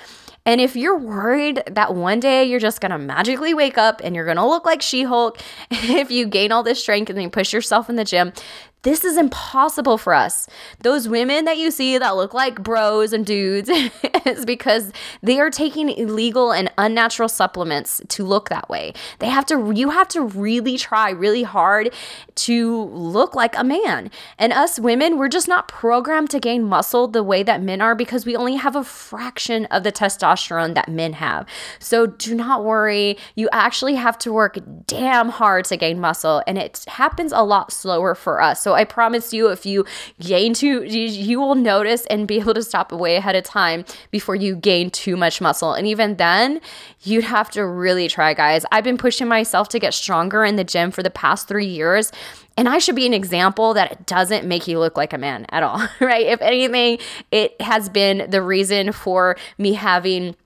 And 0.47 0.61
if 0.61 0.75
you're 0.75 0.99
worried 0.99 1.63
that 1.71 1.95
one 1.95 2.19
day 2.19 2.45
you're 2.45 2.61
just 2.61 2.81
gonna 2.81 2.99
magically 2.99 3.53
wake 3.53 3.77
up 3.77 4.01
and 4.03 4.17
you're 4.17 4.25
gonna 4.25 4.49
look 4.49 4.65
like 4.65 4.81
She 4.81 5.03
Hulk 5.03 5.39
if 5.71 6.11
you 6.11 6.27
gain 6.27 6.51
all 6.51 6.63
this 6.63 6.81
strength 6.81 7.11
and 7.11 7.17
then 7.17 7.25
you 7.25 7.31
push 7.31 7.53
yourself 7.53 7.91
in 7.91 7.97
the 7.97 8.05
gym, 8.05 8.33
This 8.83 9.05
is 9.05 9.19
impossible 9.19 9.99
for 9.99 10.15
us. 10.15 10.49
Those 10.83 11.07
women 11.07 11.45
that 11.45 11.59
you 11.59 11.71
see 11.71 11.99
that 11.99 12.17
look 12.17 12.33
like 12.33 12.63
bros 12.63 13.13
and 13.13 13.27
dudes 13.27 13.69
is 14.25 14.47
because 14.47 14.91
they 15.23 15.39
are 15.39 15.51
taking 15.51 15.91
illegal 15.91 16.51
and 16.51 16.73
unnatural 16.79 17.29
supplements 17.29 18.01
to 18.09 18.25
look 18.25 18.49
that 18.49 18.71
way. 18.71 18.95
They 19.19 19.29
have 19.29 19.45
to 19.47 19.73
you 19.75 19.91
have 19.91 20.09
to 20.09 20.23
really 20.23 20.79
try 20.79 21.11
really 21.11 21.43
hard 21.43 21.93
to 22.37 22.85
look 22.85 23.35
like 23.35 23.55
a 23.55 23.65
man. 23.65 24.11
And 24.39 24.51
us 24.51 24.81
women, 24.81 25.19
we're 25.19 25.29
just 25.29 25.47
not 25.49 25.69
programmed 25.69 26.31
to 26.31 26.41
gain 26.41 26.65
muscle 26.65 27.07
the 27.07 27.23
way 27.23 27.43
that 27.43 27.63
men 27.63 27.83
are 27.83 27.95
because 27.95 28.25
we 28.25 28.35
only 28.35 28.57
have 28.57 28.77
a 28.77 28.85
fraction 28.85 29.67
of 29.67 29.83
the 29.83 29.93
testosterone 29.93 30.75
that 30.75 30.89
men 30.89 31.13
have. 31.15 31.47
So 31.81 32.07
do 32.07 32.35
not 32.35 32.65
worry. 32.65 33.19
You 33.35 33.51
actually 33.53 33.97
have 33.97 34.17
to 34.21 34.33
work 34.33 34.59
damn 34.87 35.29
hard 35.29 35.67
to 35.67 35.77
gain 35.77 36.01
muscle 36.01 36.43
and 36.47 36.57
it 36.57 36.83
happens 36.89 37.33
a 37.33 37.43
lot 37.43 37.73
slower 37.73 38.15
for 38.15 38.41
us. 38.41 38.63
So 38.63 38.70
so 38.71 38.77
I 38.77 38.85
promise 38.85 39.35
you, 39.35 39.49
if 39.49 39.67
you 39.67 39.85
gain 40.21 40.55
too, 40.55 40.85
you, 40.85 41.41
will 41.41 41.57
notice 41.57 42.07
and 42.07 42.29
be 42.29 42.39
able 42.39 42.55
to 42.55 42.63
stop 42.63 42.93
way 42.93 43.17
ahead 43.17 43.35
of 43.35 43.43
time 43.43 43.85
before 44.13 44.37
you 44.37 44.55
gain 44.55 44.91
too 44.91 45.17
much 45.17 45.41
muscle. 45.41 45.75
And 45.75 45.89
even 45.89 46.19
then, 46.19 46.61
you'd 47.03 47.25
have 47.25 47.51
to 47.51 47.67
really 47.67 48.07
try, 48.07 48.33
guys. 48.33 48.65
I've 48.71 48.85
been 48.85 48.97
pushing 48.97 49.27
myself 49.27 49.69
to 49.71 49.81
get 49.81 49.93
stronger 49.93 50.45
in 50.45 50.55
the 50.55 50.63
gym 50.63 50.93
for 50.93 51.03
the 51.03 51.11
past 51.11 51.49
three 51.49 51.67
years. 51.67 52.13
And 52.57 52.69
I 52.69 52.79
should 52.79 52.95
be 52.95 53.07
an 53.07 53.15
example 53.15 53.75
that 53.75 53.91
it 53.91 54.07
doesn't 54.07 54.47
make 54.47 54.69
you 54.69 54.79
look 54.79 54.97
like 54.97 55.13
a 55.13 55.19
man 55.19 55.47
at 55.49 55.65
all, 55.65 55.85
right? 56.01 56.27
If 56.27 56.41
anything, 56.41 56.99
it 57.33 57.61
has 57.61 57.89
been 57.89 58.31
the 58.31 58.41
reason 58.41 58.93
for 58.93 59.37
me 59.59 59.73
having 59.73 60.37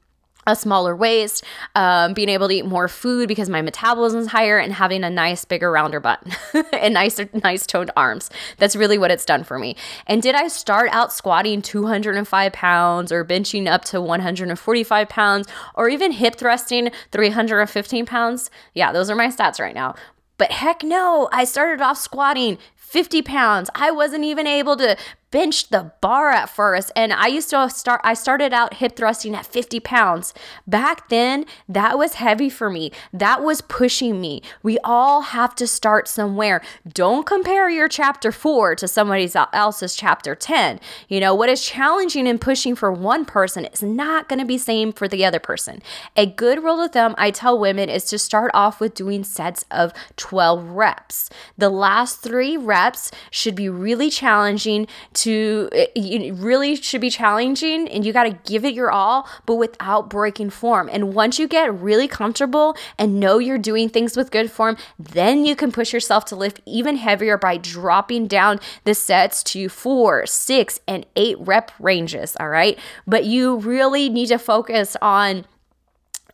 a 0.46 0.56
smaller 0.56 0.94
waist, 0.94 1.44
um, 1.74 2.14
being 2.14 2.28
able 2.28 2.48
to 2.48 2.54
eat 2.54 2.66
more 2.66 2.88
food 2.88 3.28
because 3.28 3.48
my 3.48 3.62
metabolism 3.62 4.20
is 4.20 4.28
higher, 4.28 4.58
and 4.58 4.72
having 4.72 5.04
a 5.04 5.10
nice, 5.10 5.44
bigger, 5.44 5.70
rounder 5.70 6.00
butt 6.00 6.22
and 6.72 6.94
nicer, 6.94 7.28
nice 7.42 7.66
toned 7.66 7.90
arms. 7.96 8.30
That's 8.58 8.76
really 8.76 8.98
what 8.98 9.10
it's 9.10 9.24
done 9.24 9.44
for 9.44 9.58
me. 9.58 9.76
And 10.06 10.22
did 10.22 10.34
I 10.34 10.48
start 10.48 10.88
out 10.92 11.12
squatting 11.12 11.62
205 11.62 12.52
pounds 12.52 13.12
or 13.12 13.24
benching 13.24 13.66
up 13.66 13.84
to 13.86 14.00
145 14.00 15.08
pounds 15.08 15.48
or 15.74 15.88
even 15.88 16.12
hip 16.12 16.36
thrusting 16.36 16.90
315 17.10 18.06
pounds? 18.06 18.50
Yeah, 18.74 18.92
those 18.92 19.10
are 19.10 19.16
my 19.16 19.28
stats 19.28 19.60
right 19.60 19.74
now. 19.74 19.94
But 20.36 20.50
heck 20.50 20.82
no, 20.82 21.28
I 21.32 21.44
started 21.44 21.80
off 21.80 21.98
squatting 21.98 22.58
50 22.76 23.22
pounds. 23.22 23.70
I 23.74 23.90
wasn't 23.90 24.24
even 24.24 24.46
able 24.46 24.76
to 24.76 24.96
benched 25.34 25.72
the 25.72 25.90
bar 26.00 26.30
at 26.30 26.48
first 26.48 26.92
and 26.94 27.12
I 27.12 27.26
used 27.26 27.50
to 27.50 27.68
start 27.68 28.00
I 28.04 28.14
started 28.14 28.52
out 28.52 28.74
hip 28.74 28.94
thrusting 28.94 29.34
at 29.34 29.44
50 29.44 29.80
pounds. 29.80 30.32
Back 30.64 31.08
then, 31.08 31.44
that 31.68 31.98
was 31.98 32.14
heavy 32.14 32.48
for 32.48 32.70
me. 32.70 32.92
That 33.12 33.42
was 33.42 33.60
pushing 33.60 34.20
me. 34.20 34.42
We 34.62 34.78
all 34.84 35.22
have 35.22 35.56
to 35.56 35.66
start 35.66 36.06
somewhere. 36.06 36.62
Don't 36.86 37.26
compare 37.26 37.68
your 37.68 37.88
chapter 37.88 38.30
4 38.30 38.76
to 38.76 38.86
somebody 38.86 39.28
else's 39.52 39.96
chapter 39.96 40.36
10. 40.36 40.78
You 41.08 41.18
know, 41.18 41.34
what 41.34 41.48
is 41.48 41.66
challenging 41.66 42.28
and 42.28 42.40
pushing 42.40 42.76
for 42.76 42.92
one 42.92 43.24
person 43.24 43.64
is 43.64 43.82
not 43.82 44.28
going 44.28 44.38
to 44.38 44.44
be 44.44 44.56
same 44.56 44.92
for 44.92 45.08
the 45.08 45.24
other 45.24 45.40
person. 45.40 45.82
A 46.14 46.26
good 46.26 46.62
rule 46.62 46.80
of 46.80 46.92
thumb 46.92 47.16
I 47.18 47.32
tell 47.32 47.58
women 47.58 47.88
is 47.88 48.04
to 48.04 48.20
start 48.20 48.52
off 48.54 48.78
with 48.78 48.94
doing 48.94 49.24
sets 49.24 49.64
of 49.72 49.92
12 50.14 50.62
reps. 50.70 51.28
The 51.58 51.70
last 51.70 52.20
3 52.20 52.56
reps 52.56 53.10
should 53.32 53.56
be 53.56 53.68
really 53.68 54.10
challenging 54.10 54.86
to 55.14 55.23
to 55.24 55.70
it 55.72 56.34
really 56.34 56.76
should 56.76 57.00
be 57.00 57.10
challenging 57.10 57.88
and 57.88 58.04
you 58.04 58.12
got 58.12 58.24
to 58.24 58.38
give 58.50 58.64
it 58.64 58.74
your 58.74 58.90
all 58.90 59.28
but 59.46 59.54
without 59.54 60.10
breaking 60.10 60.50
form. 60.50 60.88
And 60.92 61.14
once 61.14 61.38
you 61.38 61.48
get 61.48 61.72
really 61.74 62.06
comfortable 62.06 62.76
and 62.98 63.18
know 63.18 63.38
you're 63.38 63.58
doing 63.58 63.88
things 63.88 64.16
with 64.16 64.30
good 64.30 64.50
form 64.50 64.76
then 64.98 65.44
you 65.44 65.56
can 65.56 65.72
push 65.72 65.92
yourself 65.92 66.26
to 66.26 66.36
lift 66.36 66.60
even 66.66 66.96
heavier 66.96 67.38
by 67.38 67.56
dropping 67.56 68.26
down 68.26 68.60
the 68.84 68.94
sets 68.94 69.42
to 69.44 69.68
four 69.68 70.26
six 70.26 70.78
and 70.86 71.06
eight 71.16 71.36
rep 71.40 71.72
ranges 71.78 72.36
all 72.38 72.48
right? 72.48 72.78
But 73.06 73.24
you 73.24 73.56
really 73.56 74.08
need 74.10 74.26
to 74.26 74.38
focus 74.38 74.96
on 75.00 75.46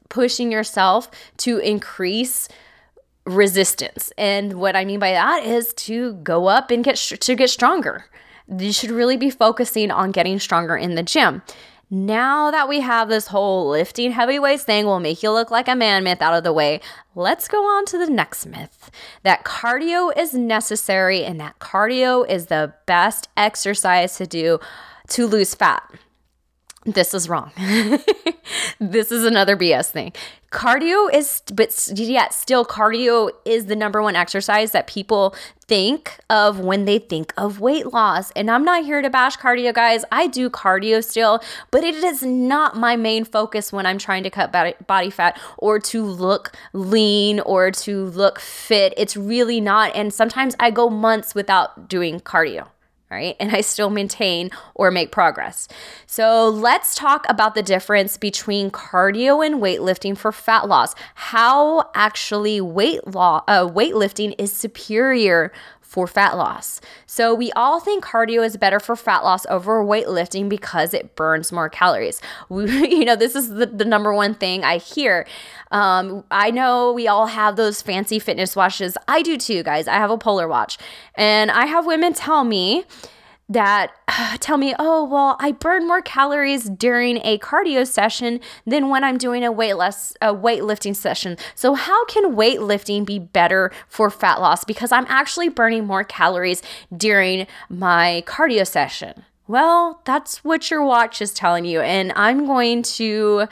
pushing 0.08 0.50
yourself 0.50 1.08
to 1.38 1.58
increase 1.58 2.48
resistance. 3.24 4.12
And 4.18 4.54
what 4.54 4.74
I 4.74 4.84
mean 4.84 4.98
by 4.98 5.12
that 5.12 5.44
is 5.44 5.72
to 5.74 6.14
go 6.14 6.48
up 6.48 6.72
and 6.72 6.82
get 6.82 6.96
to 6.96 7.34
get 7.36 7.50
stronger 7.50 8.06
you 8.58 8.72
should 8.72 8.90
really 8.90 9.16
be 9.16 9.30
focusing 9.30 9.90
on 9.90 10.10
getting 10.10 10.38
stronger 10.38 10.76
in 10.76 10.94
the 10.94 11.02
gym. 11.02 11.42
Now 11.92 12.52
that 12.52 12.68
we 12.68 12.80
have 12.80 13.08
this 13.08 13.26
whole 13.26 13.68
lifting 13.68 14.12
heavy 14.12 14.38
weights 14.38 14.62
thing 14.62 14.86
will 14.86 15.00
make 15.00 15.24
you 15.24 15.32
look 15.32 15.50
like 15.50 15.66
a 15.66 15.74
man 15.74 16.04
myth 16.04 16.22
out 16.22 16.34
of 16.34 16.44
the 16.44 16.52
way, 16.52 16.80
let's 17.16 17.48
go 17.48 17.58
on 17.64 17.84
to 17.86 17.98
the 17.98 18.08
next 18.08 18.46
myth 18.46 18.92
that 19.24 19.44
cardio 19.44 20.16
is 20.16 20.32
necessary 20.32 21.24
and 21.24 21.40
that 21.40 21.58
cardio 21.58 22.28
is 22.28 22.46
the 22.46 22.72
best 22.86 23.28
exercise 23.36 24.16
to 24.18 24.26
do 24.26 24.60
to 25.08 25.26
lose 25.26 25.54
fat. 25.56 25.82
This 26.86 27.12
is 27.12 27.28
wrong. 27.28 27.52
this 28.80 29.12
is 29.12 29.26
another 29.26 29.54
BS 29.54 29.90
thing. 29.90 30.14
Cardio 30.50 31.12
is, 31.14 31.42
but 31.52 31.90
yet 31.94 32.32
still, 32.32 32.64
cardio 32.64 33.30
is 33.44 33.66
the 33.66 33.76
number 33.76 34.02
one 34.02 34.16
exercise 34.16 34.72
that 34.72 34.86
people 34.86 35.34
think 35.66 36.18
of 36.30 36.58
when 36.58 36.86
they 36.86 36.98
think 36.98 37.34
of 37.36 37.60
weight 37.60 37.92
loss. 37.92 38.30
And 38.30 38.50
I'm 38.50 38.64
not 38.64 38.84
here 38.84 39.02
to 39.02 39.10
bash 39.10 39.36
cardio, 39.36 39.74
guys. 39.74 40.06
I 40.10 40.26
do 40.26 40.48
cardio 40.48 41.04
still, 41.04 41.42
but 41.70 41.84
it 41.84 41.96
is 41.96 42.22
not 42.22 42.78
my 42.78 42.96
main 42.96 43.24
focus 43.26 43.74
when 43.74 43.84
I'm 43.84 43.98
trying 43.98 44.22
to 44.22 44.30
cut 44.30 44.50
body 44.86 45.10
fat 45.10 45.38
or 45.58 45.78
to 45.80 46.02
look 46.02 46.52
lean 46.72 47.40
or 47.40 47.70
to 47.72 48.06
look 48.06 48.40
fit. 48.40 48.94
It's 48.96 49.18
really 49.18 49.60
not. 49.60 49.94
And 49.94 50.14
sometimes 50.14 50.56
I 50.58 50.70
go 50.70 50.88
months 50.88 51.34
without 51.34 51.88
doing 51.90 52.20
cardio 52.20 52.68
right? 53.10 53.36
And 53.40 53.50
I 53.54 53.60
still 53.60 53.90
maintain 53.90 54.50
or 54.74 54.90
make 54.90 55.12
progress. 55.12 55.68
So 56.06 56.48
let's 56.48 56.94
talk 56.94 57.26
about 57.28 57.54
the 57.54 57.62
difference 57.62 58.16
between 58.16 58.70
cardio 58.70 59.44
and 59.44 59.56
weightlifting 59.56 60.16
for 60.16 60.32
fat 60.32 60.68
loss. 60.68 60.94
How 61.14 61.90
actually 61.94 62.60
weight 62.60 63.06
law 63.06 63.42
uh, 63.48 63.66
weightlifting 63.66 64.34
is 64.38 64.52
superior 64.52 65.52
for 65.90 66.06
fat 66.06 66.36
loss. 66.36 66.80
So 67.04 67.34
we 67.34 67.50
all 67.56 67.80
think 67.80 68.04
cardio 68.04 68.46
is 68.46 68.56
better 68.56 68.78
for 68.78 68.94
fat 68.94 69.24
loss 69.24 69.44
over 69.46 69.84
weightlifting 69.84 70.48
because 70.48 70.94
it 70.94 71.16
burns 71.16 71.50
more 71.50 71.68
calories. 71.68 72.20
We, 72.48 72.88
you 72.88 73.04
know, 73.04 73.16
this 73.16 73.34
is 73.34 73.48
the, 73.48 73.66
the 73.66 73.84
number 73.84 74.14
one 74.14 74.34
thing 74.34 74.62
I 74.62 74.76
hear. 74.76 75.26
Um, 75.72 76.22
I 76.30 76.52
know 76.52 76.92
we 76.92 77.08
all 77.08 77.26
have 77.26 77.56
those 77.56 77.82
fancy 77.82 78.20
fitness 78.20 78.54
watches. 78.54 78.96
I 79.08 79.22
do 79.22 79.36
too, 79.36 79.64
guys. 79.64 79.88
I 79.88 79.94
have 79.94 80.12
a 80.12 80.18
polar 80.18 80.46
watch. 80.46 80.78
And 81.16 81.50
I 81.50 81.66
have 81.66 81.86
women 81.86 82.12
tell 82.12 82.44
me, 82.44 82.84
that 83.50 83.92
tell 84.40 84.56
me, 84.56 84.74
oh, 84.78 85.04
well, 85.04 85.36
I 85.38 85.52
burn 85.52 85.86
more 85.86 86.00
calories 86.00 86.64
during 86.70 87.18
a 87.18 87.38
cardio 87.38 87.86
session 87.86 88.40
than 88.66 88.88
when 88.88 89.04
I'm 89.04 89.18
doing 89.18 89.44
a 89.44 89.52
weight 89.52 89.74
less 89.74 90.16
a 90.22 90.34
weightlifting 90.34 90.96
session. 90.96 91.36
So 91.54 91.74
how 91.74 92.04
can 92.06 92.34
weightlifting 92.34 93.04
be 93.04 93.18
better 93.18 93.70
for 93.88 94.08
fat 94.08 94.40
loss 94.40 94.64
because 94.64 94.92
I'm 94.92 95.06
actually 95.08 95.48
burning 95.50 95.86
more 95.86 96.04
calories 96.04 96.62
during 96.96 97.46
my 97.68 98.22
cardio 98.26 98.66
session? 98.66 99.24
Well, 99.46 100.00
that's 100.04 100.44
what 100.44 100.70
your 100.70 100.84
watch 100.84 101.20
is 101.20 101.34
telling 101.34 101.64
you 101.64 101.80
and 101.80 102.12
I'm 102.14 102.46
going 102.46 102.82
to 102.84 103.48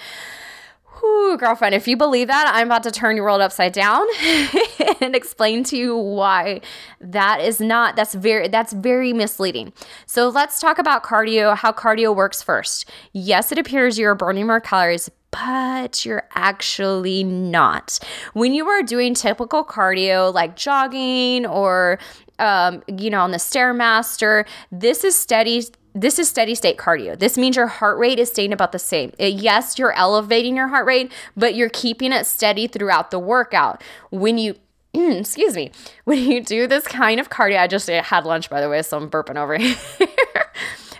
Girlfriend, 1.38 1.74
if 1.74 1.86
you 1.86 1.96
believe 1.96 2.28
that, 2.28 2.50
I'm 2.52 2.68
about 2.68 2.82
to 2.84 2.90
turn 2.90 3.16
your 3.16 3.24
world 3.24 3.40
upside 3.40 3.72
down 3.72 4.06
and 5.00 5.14
explain 5.14 5.62
to 5.64 5.76
you 5.76 5.96
why 5.96 6.60
that 7.00 7.40
is 7.40 7.60
not 7.60 7.96
that's 7.96 8.14
very 8.14 8.48
that's 8.48 8.72
very 8.72 9.12
misleading. 9.12 9.72
So 10.06 10.28
let's 10.28 10.60
talk 10.60 10.78
about 10.78 11.04
cardio, 11.04 11.56
how 11.56 11.72
cardio 11.72 12.14
works 12.14 12.42
first. 12.42 12.90
Yes, 13.12 13.52
it 13.52 13.58
appears 13.58 13.98
you're 13.98 14.14
burning 14.14 14.46
more 14.46 14.60
calories, 14.60 15.10
but 15.30 16.04
you're 16.04 16.28
actually 16.34 17.24
not. 17.24 17.98
When 18.32 18.54
you 18.54 18.66
are 18.68 18.82
doing 18.82 19.14
typical 19.14 19.64
cardio 19.64 20.32
like 20.32 20.56
jogging 20.56 21.46
or 21.46 21.98
um, 22.38 22.82
you 22.86 23.10
know, 23.10 23.20
on 23.20 23.32
the 23.32 23.38
Stairmaster, 23.38 24.46
this 24.70 25.02
is 25.02 25.16
steady 25.16 25.64
this 26.00 26.18
is 26.18 26.28
steady 26.28 26.54
state 26.54 26.76
cardio. 26.76 27.18
This 27.18 27.36
means 27.36 27.56
your 27.56 27.66
heart 27.66 27.98
rate 27.98 28.18
is 28.18 28.30
staying 28.30 28.52
about 28.52 28.72
the 28.72 28.78
same. 28.78 29.12
Uh, 29.20 29.24
yes, 29.24 29.78
you're 29.78 29.92
elevating 29.92 30.56
your 30.56 30.68
heart 30.68 30.86
rate, 30.86 31.12
but 31.36 31.54
you're 31.54 31.70
keeping 31.70 32.12
it 32.12 32.26
steady 32.26 32.66
throughout 32.66 33.10
the 33.10 33.18
workout. 33.18 33.82
When 34.10 34.38
you 34.38 34.56
excuse 34.94 35.54
me, 35.54 35.70
when 36.04 36.18
you 36.18 36.42
do 36.42 36.66
this 36.66 36.86
kind 36.86 37.20
of 37.20 37.30
cardio, 37.30 37.58
I 37.58 37.66
just 37.66 37.88
had 37.88 38.24
lunch 38.24 38.48
by 38.48 38.60
the 38.60 38.68
way, 38.68 38.82
so 38.82 38.96
I'm 38.96 39.10
burping 39.10 39.36
over 39.36 39.56
here. 39.58 39.76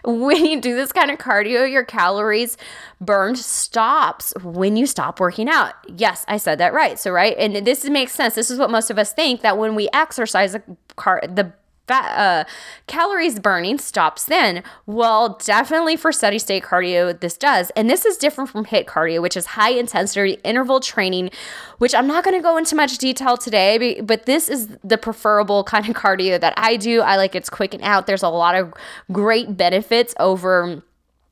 when 0.05 0.45
you 0.45 0.61
do 0.61 0.75
this 0.75 0.93
kind 0.93 1.11
of 1.11 1.19
cardio, 1.19 1.71
your 1.71 1.85
calories 1.85 2.57
burned 3.00 3.38
stops 3.38 4.33
when 4.43 4.76
you 4.76 4.87
stop 4.87 5.21
working 5.21 5.49
out. 5.49 5.75
Yes, 5.87 6.25
I 6.28 6.37
said 6.38 6.59
that 6.59 6.73
right. 6.73 6.99
So, 6.99 7.11
right. 7.11 7.37
And 7.38 7.67
this 7.67 7.85
makes 7.85 8.12
sense. 8.12 8.35
This 8.35 8.50
is 8.50 8.59
what 8.59 8.71
most 8.71 8.90
of 8.90 8.99
us 8.99 9.12
think 9.12 9.43
that 9.43 9.59
when 9.59 9.75
we 9.75 9.88
exercise, 9.93 10.52
the 10.52 11.52
fat 11.88 12.18
uh, 12.18 12.45
calories 12.87 13.40
burning 13.40 13.78
stops 13.78 14.25
then. 14.26 14.62
Well 14.87 15.38
definitely 15.45 15.97
for 15.97 16.12
steady 16.12 16.38
state 16.38 16.62
cardio 16.62 17.18
this 17.18 17.37
does. 17.37 17.71
And 17.71 17.90
this 17.90 18.04
is 18.04 18.16
different 18.16 18.50
from 18.50 18.66
HIIT 18.66 18.87
cardio 18.87 19.21
which 19.21 19.37
is 19.37 19.47
high 19.47 19.71
intensity 19.71 20.38
interval 20.45 20.80
training 20.80 21.30
which 21.78 21.95
i'm 21.95 22.07
not 22.07 22.25
going 22.25 22.37
to 22.37 22.42
go 22.42 22.57
into 22.57 22.75
much 22.75 22.99
detail 22.99 23.37
today 23.37 24.00
but 24.00 24.26
this 24.26 24.49
is 24.49 24.68
the 24.85 24.99
preferable 24.99 25.64
kind 25.64 25.88
of 25.88 25.97
cardio 25.97 26.40
that 26.40 26.54
i 26.57 26.76
do. 26.76 27.00
I 27.00 27.16
like 27.16 27.35
it's 27.35 27.50
quick 27.50 27.75
and 27.75 27.83
out. 27.83 28.07
There's 28.07 28.23
a 28.23 28.28
lot 28.28 28.54
of 28.54 28.73
great 29.11 29.57
benefits 29.57 30.14
over 30.18 30.83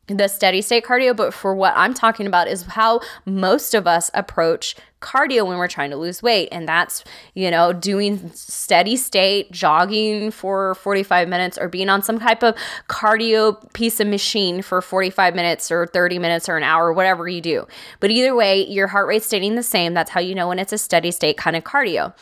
the 0.07 0.29
steady 0.29 0.63
state 0.63 0.85
cardio, 0.85 1.17
but 1.17 1.35
for 1.35 1.55
what 1.55 1.73
I'm 1.77 1.93
talking 1.93 2.27
about 2.27 2.49
is 2.49 2.63
how 2.63 3.01
most 3.25 3.75
of 3.75 3.87
us 3.87 4.11
approach 4.15 4.77
cardio 5.07 5.47
when 5.47 5.59
we're 5.59 5.69
trying 5.69 5.91
to 5.91 5.97
lose 5.97 6.23
weight. 6.23 6.49
And 6.51 6.69
that's, 6.69 7.05
you 7.35 7.51
know, 7.51 7.73
doing 7.73 8.31
steady 8.35 8.97
state, 8.97 9.53
jogging 9.53 10.33
for 10.33 10.75
45 10.75 11.29
minutes, 11.29 11.57
or 11.57 11.69
being 11.69 11.89
on 11.89 12.03
some 12.03 12.19
type 12.19 12.43
of 12.43 12.57
cardio 12.89 13.73
piece 13.73 14.01
of 14.01 14.09
machine 14.09 14.63
for 14.63 14.83
45 14.83 15.35
minutes 15.35 15.71
or 15.71 15.87
30 15.87 16.19
minutes 16.19 16.49
or 16.49 16.57
an 16.57 16.65
hour, 16.65 16.93
whatever 16.93 17.29
you 17.29 17.41
do. 17.41 17.67
But 18.01 18.11
either 18.11 18.35
way, 18.35 18.67
your 18.67 18.89
heart 18.89 19.07
rate's 19.07 19.27
staying 19.27 19.55
the 19.55 19.63
same. 19.63 19.95
That's 19.95 20.11
how 20.11 20.21
you 20.21 20.35
know 20.35 20.49
when 20.49 20.59
it's 20.59 20.73
a 20.73 20.79
steady 20.79 21.13
state 21.13 21.37
kind 21.37 21.55
of 21.55 21.63
cardio. 21.63 22.13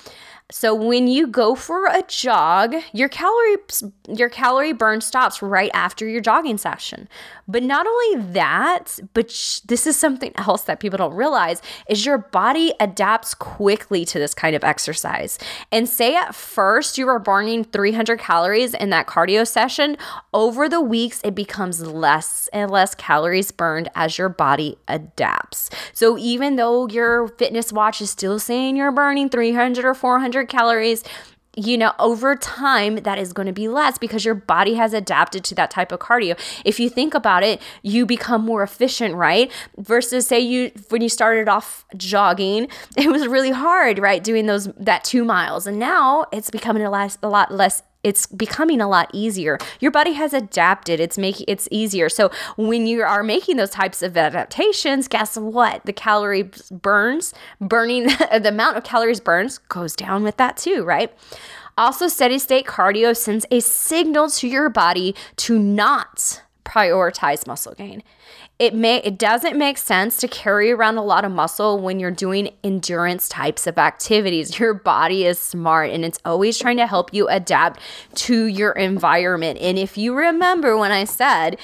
So 0.55 0.73
when 0.73 1.09
you 1.09 1.27
go 1.27 1.57
for 1.57 1.87
a 1.87 2.05
jog, 2.07 2.77
your 2.93 3.09
calorie 3.09 3.57
your 4.09 4.29
calorie 4.29 4.73
burn 4.73 5.01
stops 5.01 5.43
right 5.43 5.71
after 5.75 6.07
your 6.07 6.21
jogging 6.21 6.59
session. 6.59 7.09
But 7.49 7.65
not 7.65 7.87
only 7.87 8.33
that, 8.33 9.01
but 9.15 9.33
sh- 9.33 9.61
this 9.61 9.85
is 9.85 9.97
something 9.97 10.33
else 10.37 10.63
that 10.63 10.79
people 10.79 10.97
don't 10.97 11.15
realize 11.15 11.61
is 11.89 12.07
your 12.07 12.19
body 12.19 12.73
adapts 12.79 13.35
quickly 13.35 14.05
to 14.05 14.19
this 14.21 14.33
kind 14.33 14.55
of 14.55 14.63
exercise. 14.63 15.41
And 15.73 15.89
say 15.89 16.15
at 16.15 16.37
first 16.37 16.99
you 16.99 17.07
were 17.07 17.19
burning 17.19 17.65
300 17.65 18.21
calories 18.21 18.75
in 18.75 18.91
that 18.91 19.09
cardio 19.09 19.45
session, 19.47 19.97
over 20.33 20.69
the 20.69 20.81
weeks 20.81 21.21
it 21.25 21.35
becomes 21.35 21.85
less 21.85 22.49
and 22.53 22.71
less 22.71 22.95
calories 22.95 23.51
burned 23.51 23.89
as 23.97 24.19
your 24.19 24.29
body 24.29 24.79
adapts. 24.87 25.69
So 25.93 26.17
even 26.17 26.55
though 26.55 26.87
your 26.87 27.27
fitness 27.27 27.73
watch 27.73 28.01
is 28.01 28.11
still 28.11 28.39
saying 28.39 28.77
you're 28.77 28.93
burning 28.93 29.29
300 29.29 29.85
or 29.85 29.95
400 29.95 30.44
calories, 30.47 31.05
you 31.57 31.79
know, 31.79 31.93
over 31.99 32.35
time, 32.35 32.97
that 32.97 33.19
is 33.19 33.33
going 33.33 33.47
to 33.47 33.53
be 33.53 33.69
less 33.69 33.99
because 33.99 34.25
your 34.25 34.35
body 34.35 34.75
has 34.75 34.93
adapted 34.93 35.45
to 35.45 35.55
that 35.55 35.71
type 35.71 35.93
of 35.93 36.01
cardio. 36.01 36.39
If 36.65 36.81
you 36.81 36.89
think 36.89 37.15
about 37.15 37.43
it, 37.43 37.63
you 37.83 38.07
become 38.07 38.45
more 38.45 38.63
efficient, 38.63 39.15
right? 39.15 39.53
Versus, 39.79 40.27
say, 40.27 40.41
you 40.41 40.73
when 40.89 41.03
you 41.03 41.09
started 41.09 41.49
off 41.49 41.85
jogging, 41.97 42.69
it 42.97 43.09
was 43.09 43.27
really 43.27 43.53
hard, 43.53 43.99
right? 43.99 44.23
Doing 44.23 44.47
those 44.47 44.67
that 44.77 45.05
two 45.05 45.25
miles, 45.25 45.67
and 45.67 45.79
now 45.79 46.27
it's 46.33 46.51
becoming 46.51 46.83
a, 46.83 46.91
less, 46.91 47.19
a 47.23 47.29
lot 47.29 47.53
less 47.53 47.83
it's 48.05 48.27
becoming 48.27 48.81
a 48.81 48.89
lot 48.89 49.11
easier. 49.13 49.59
Your 49.81 49.91
body 49.91 50.13
has 50.13 50.33
adapted. 50.33 51.01
It's 51.01 51.19
making 51.19 51.47
it's 51.49 51.67
easier. 51.71 52.09
So 52.09 52.31
when 52.57 52.87
you 52.87 53.03
are 53.03 53.23
making 53.23 53.57
those 53.57 53.71
types 53.71 54.03
of 54.03 54.17
adaptations, 54.17 55.09
guess 55.09 55.37
what? 55.37 55.85
The 55.87 55.93
calorie 55.93 56.51
burns, 56.71 57.35
burning 57.61 58.07
the 58.07 58.49
amount 58.49 58.77
of 58.77 58.85
calories 58.85 59.21
burns 59.21 59.59
goes 59.59 59.97
down 59.97 60.23
with 60.23 60.37
that 60.37 60.57
too, 60.57 60.85
right? 60.85 61.13
Also, 61.77 62.07
steady 62.07 62.39
state 62.39 62.67
cardio 62.67 63.17
sends 63.17 63.45
a 63.51 63.59
signal 63.59 64.31
to 64.31 64.47
your 64.47 64.69
body 64.69 65.15
to 65.37 65.59
not 65.59 66.44
prioritize 66.65 67.47
muscle 67.47 67.75
gain 67.75 68.03
it 68.59 68.73
may 68.73 68.99
it 68.99 69.19
doesn't 69.19 69.59
make 69.59 69.79
sense 69.79 70.17
to 70.19 70.29
carry 70.29 70.71
around 70.71 70.97
a 70.97 71.03
lot 71.03 71.25
of 71.25 71.33
muscle 71.33 71.81
when 71.81 71.99
you're 71.99 72.13
doing 72.13 72.51
endurance 72.63 73.29
types 73.29 73.67
of 73.67 73.79
activities. 73.79 74.59
Your 74.65 74.75
body 74.75 75.25
is 75.25 75.41
smart 75.41 75.91
and 75.91 76.05
it's 76.05 76.21
always 76.25 76.59
trying 76.59 76.77
to 76.77 76.87
help 76.87 77.13
you 77.13 77.29
adapt 77.29 77.81
to 78.15 78.47
your 78.47 78.73
environment. 78.73 79.59
And 79.61 79.79
if 79.79 79.99
you 79.99 80.15
remember 80.15 80.77
when 80.77 80.93
I 80.93 81.05
said 81.05 81.59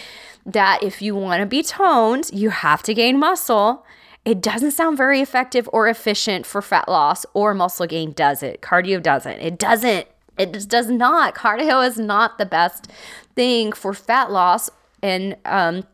that 0.45 0.83
if 0.83 1.01
you 1.01 1.15
want 1.15 1.41
to 1.41 1.47
be 1.47 1.63
toned, 1.63 2.31
you 2.33 2.51
have 2.51 2.83
to 2.85 2.95
gain 2.95 3.19
muscle. 3.19 3.87
It 4.25 4.41
doesn't 4.43 4.73
sound 4.73 4.97
very 4.97 5.21
effective 5.21 5.69
or 5.73 5.89
efficient 5.89 6.45
for 6.45 6.61
fat 6.61 6.89
loss 6.89 7.25
or 7.35 7.55
muscle 7.55 7.87
gain, 7.87 8.13
does 8.13 8.43
it? 8.43 8.61
Cardio 8.61 9.03
doesn't. 9.03 9.39
It 9.41 9.59
doesn't. 9.59 10.07
It 10.37 10.53
just 10.53 10.69
does 10.69 10.91
not. 10.91 11.35
Cardio 11.35 11.87
is 11.87 11.99
not 11.99 12.37
the 12.37 12.47
best 12.47 12.91
thing 13.35 13.73
for 13.73 13.95
fat 13.95 14.31
loss 14.31 14.71
and 15.03 15.37
um, 15.45 15.85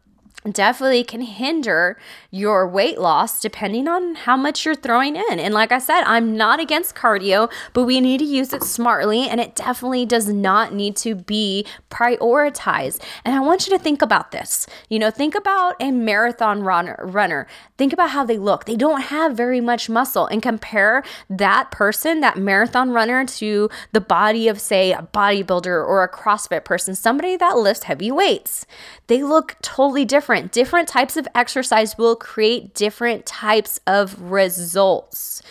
definitely 0.53 1.05
can 1.05 1.23
hinder 1.23 1.99
your 2.31 2.69
weight 2.69 2.99
loss 2.99 3.41
depending 3.41 3.88
on 3.88 4.15
how 4.15 4.37
much 4.37 4.65
you're 4.65 4.75
throwing 4.75 5.17
in. 5.17 5.41
And 5.41 5.55
like 5.55 5.73
I 5.73 5.79
said, 5.79 6.03
I'm 6.03 6.37
not 6.37 6.61
against 6.61 6.95
cardio, 6.95 7.50
but 7.73 7.85
we 7.85 8.00
need 8.00 8.19
to 8.19 8.25
use 8.25 8.53
it 8.53 8.62
smartly 8.62 9.29
and 9.29 9.41
it 9.41 9.55
definitely 9.55 10.07
does 10.07 10.29
not 10.29 10.75
need 10.75 10.97
to 10.97 11.15
be 11.15 11.67
prioritized. 11.91 13.03
And 13.25 13.35
I 13.35 13.41
want 13.41 13.67
you 13.67 13.76
to 13.76 13.83
think 13.83 14.03
about 14.03 14.33
this. 14.33 14.67
You 14.88 14.99
know, 14.99 15.11
think 15.11 15.35
about 15.35 15.76
a 15.81 15.91
marathon 15.91 16.62
runner 16.62 16.99
runner. 17.03 17.47
Think 17.79 17.93
about 17.93 18.11
how 18.11 18.25
they 18.25 18.38
look. 18.38 18.65
They 18.65 18.76
don't 18.76 19.03
have 19.03 19.37
very 19.37 19.61
much 19.61 19.88
muscle 19.88 20.26
and 20.26 20.43
compare 20.43 21.03
that 21.31 21.71
person, 21.71 22.21
that 22.21 22.37
marathon 22.37 22.91
runner 22.91 23.25
to 23.25 23.71
the 23.93 24.00
body 24.00 24.49
of 24.49 24.61
say 24.61 24.93
a 24.93 25.09
bodybuilder 25.15 25.67
or 25.67 26.03
a 26.03 26.09
CrossFit 26.09 26.65
person, 26.65 26.95
somebody 26.95 27.37
that 27.37 27.57
lifts 27.57 27.85
heavy 27.85 28.11
weights. 28.11 28.66
They 29.07 29.23
look 29.23 29.57
totally 29.62 30.05
different 30.05 30.36
different. 30.37 30.53
Different 30.53 30.88
types 30.88 31.16
of 31.16 31.29
exercise 31.35 31.96
will 31.96 32.16
create 32.16 32.75
different 32.75 33.27
types 33.27 33.81
of 33.87 34.20
results. 34.20 35.42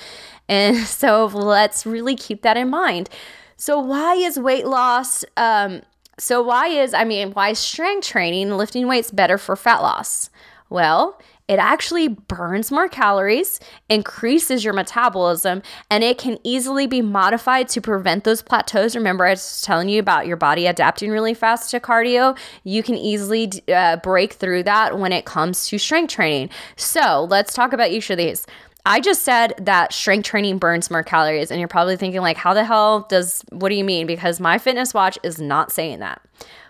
And 0.47 0.77
so 0.85 1.25
let's 1.27 1.85
really 1.85 2.15
keep 2.15 2.41
that 2.43 2.57
in 2.57 2.69
mind. 2.69 3.09
So, 3.57 3.79
why 3.79 4.15
is 4.15 4.37
weight 4.37 4.67
loss? 4.67 5.23
Um, 5.37 5.81
so, 6.17 6.41
why 6.41 6.67
is, 6.67 6.93
I 6.93 7.03
mean, 7.05 7.31
why 7.31 7.49
is 7.49 7.59
strength 7.59 8.07
training, 8.07 8.51
lifting 8.51 8.87
weights 8.87 9.11
better 9.11 9.37
for 9.37 9.55
fat 9.55 9.81
loss? 9.81 10.29
Well, 10.69 11.19
it 11.47 11.59
actually 11.59 12.07
burns 12.07 12.71
more 12.71 12.87
calories, 12.87 13.59
increases 13.87 14.63
your 14.63 14.73
metabolism, 14.73 15.61
and 15.91 16.03
it 16.03 16.17
can 16.17 16.39
easily 16.43 16.87
be 16.87 17.01
modified 17.01 17.67
to 17.69 17.81
prevent 17.81 18.23
those 18.23 18.41
plateaus. 18.41 18.95
Remember, 18.95 19.25
I 19.25 19.31
was 19.31 19.61
telling 19.61 19.87
you 19.89 19.99
about 19.99 20.25
your 20.25 20.37
body 20.37 20.65
adapting 20.65 21.11
really 21.11 21.35
fast 21.35 21.69
to 21.71 21.79
cardio. 21.79 22.37
You 22.63 22.81
can 22.81 22.95
easily 22.95 23.51
uh, 23.71 23.97
break 23.97 24.33
through 24.33 24.63
that 24.63 24.97
when 24.97 25.11
it 25.11 25.25
comes 25.25 25.67
to 25.67 25.77
strength 25.77 26.13
training. 26.13 26.49
So 26.77 27.27
let's 27.29 27.53
talk 27.53 27.73
about 27.73 27.91
each 27.91 28.09
of 28.09 28.17
these. 28.17 28.47
I 28.87 28.99
just 28.99 29.23
said 29.23 29.53
that 29.59 29.93
strength 29.93 30.25
training 30.25 30.59
burns 30.59 30.91
more 30.91 31.03
calories, 31.03 31.49
and 31.51 31.59
you're 31.59 31.67
probably 31.67 31.97
thinking, 31.97 32.21
like, 32.21 32.37
how 32.37 32.53
the 32.53 32.63
hell 32.63 33.01
does, 33.09 33.43
what 33.49 33.69
do 33.69 33.75
you 33.75 33.83
mean? 33.83 34.05
Because 34.05 34.39
my 34.39 34.57
fitness 34.57 34.93
watch 34.93 35.17
is 35.23 35.39
not 35.39 35.71
saying 35.71 35.99
that. 35.99 36.21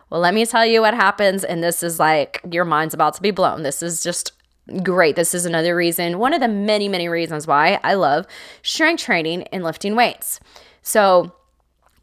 Well, 0.09 0.21
let 0.21 0.33
me 0.33 0.45
tell 0.45 0.65
you 0.65 0.81
what 0.81 0.93
happens. 0.93 1.43
And 1.43 1.63
this 1.63 1.83
is 1.83 1.99
like 1.99 2.39
your 2.49 2.63
mind's 2.63 2.93
about 2.93 3.15
to 3.15 3.21
be 3.21 3.31
blown. 3.31 3.63
This 3.63 3.81
is 3.81 4.03
just 4.03 4.31
great. 4.83 5.15
This 5.15 5.33
is 5.33 5.45
another 5.45 5.75
reason, 5.75 6.19
one 6.19 6.33
of 6.33 6.41
the 6.41 6.47
many, 6.47 6.87
many 6.87 7.07
reasons 7.07 7.47
why 7.47 7.79
I 7.83 7.93
love 7.95 8.25
strength 8.63 9.03
training 9.03 9.43
and 9.51 9.63
lifting 9.63 9.95
weights. 9.95 10.39
So, 10.81 11.33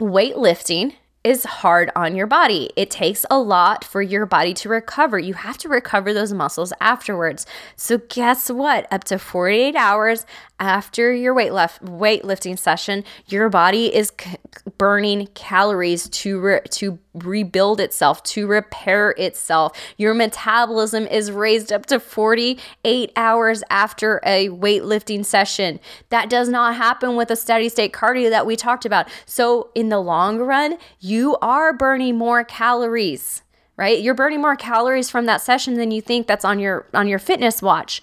weightlifting 0.01 0.95
is 1.25 1.45
hard 1.45 1.91
on 1.95 2.17
your 2.17 2.27
body. 2.27 2.71
It 2.77 2.91
takes 2.91 3.25
a 3.31 3.39
lot 3.39 3.85
for 3.85 4.03
your 4.03 4.27
body 4.27 4.53
to 4.55 4.69
recover. 4.69 5.19
You 5.19 5.35
have 5.35 5.57
to 5.59 5.69
recover 5.69 6.13
those 6.13 6.33
muscles 6.33 6.73
afterwards. 6.81 7.47
So 7.77 7.99
guess 7.99 8.51
what? 8.51 8.89
Up 8.91 9.05
to 9.05 9.19
48 9.19 9.77
hours 9.77 10.27
after 10.63 11.13
your 11.13 11.35
weight 11.35 11.53
left 11.53 11.85
weightlifting 11.85 12.57
session, 12.57 13.03
your 13.27 13.49
body 13.49 13.93
is 13.93 14.13
c- 14.19 14.37
burning 14.79 15.27
calories 15.35 16.09
to 16.09 16.39
re- 16.39 16.61
to 16.71 17.01
rebuild 17.15 17.81
itself, 17.81 18.23
to 18.23 18.47
repair 18.47 19.11
itself. 19.19 19.77
Your 19.97 20.15
metabolism 20.15 21.09
is 21.09 21.33
raised 21.33 21.73
up 21.73 21.87
to 21.87 21.99
48 21.99 23.13
hours 23.17 23.65
after 23.71 24.21
a 24.25 24.51
weightlifting 24.51 25.25
session. 25.25 25.81
That 26.11 26.31
does 26.31 26.49
not 26.49 26.77
happen 26.77 27.17
with 27.17 27.33
a 27.33 27.37
steady 27.37 27.69
state 27.69 27.93
cardio 27.93 28.31
that 28.31 28.47
we 28.47 28.55
talked 28.55 28.87
about. 28.87 29.09
So 29.27 29.71
in 29.75 29.89
the 29.89 29.99
long 29.99 30.39
run, 30.39 30.79
you 31.01 31.37
are 31.43 31.73
burning 31.73 32.17
more 32.17 32.45
calories 32.45 33.43
right 33.83 34.01
you're 34.01 34.15
burning 34.15 34.41
more 34.41 34.57
calories 34.57 35.11
from 35.11 35.27
that 35.27 35.41
session 35.41 35.75
than 35.75 35.91
you 35.91 36.01
think 36.01 36.27
that's 36.27 36.45
on 36.45 36.59
your 36.59 36.87
on 36.95 37.09
your 37.09 37.19
fitness 37.19 37.61
watch 37.61 38.03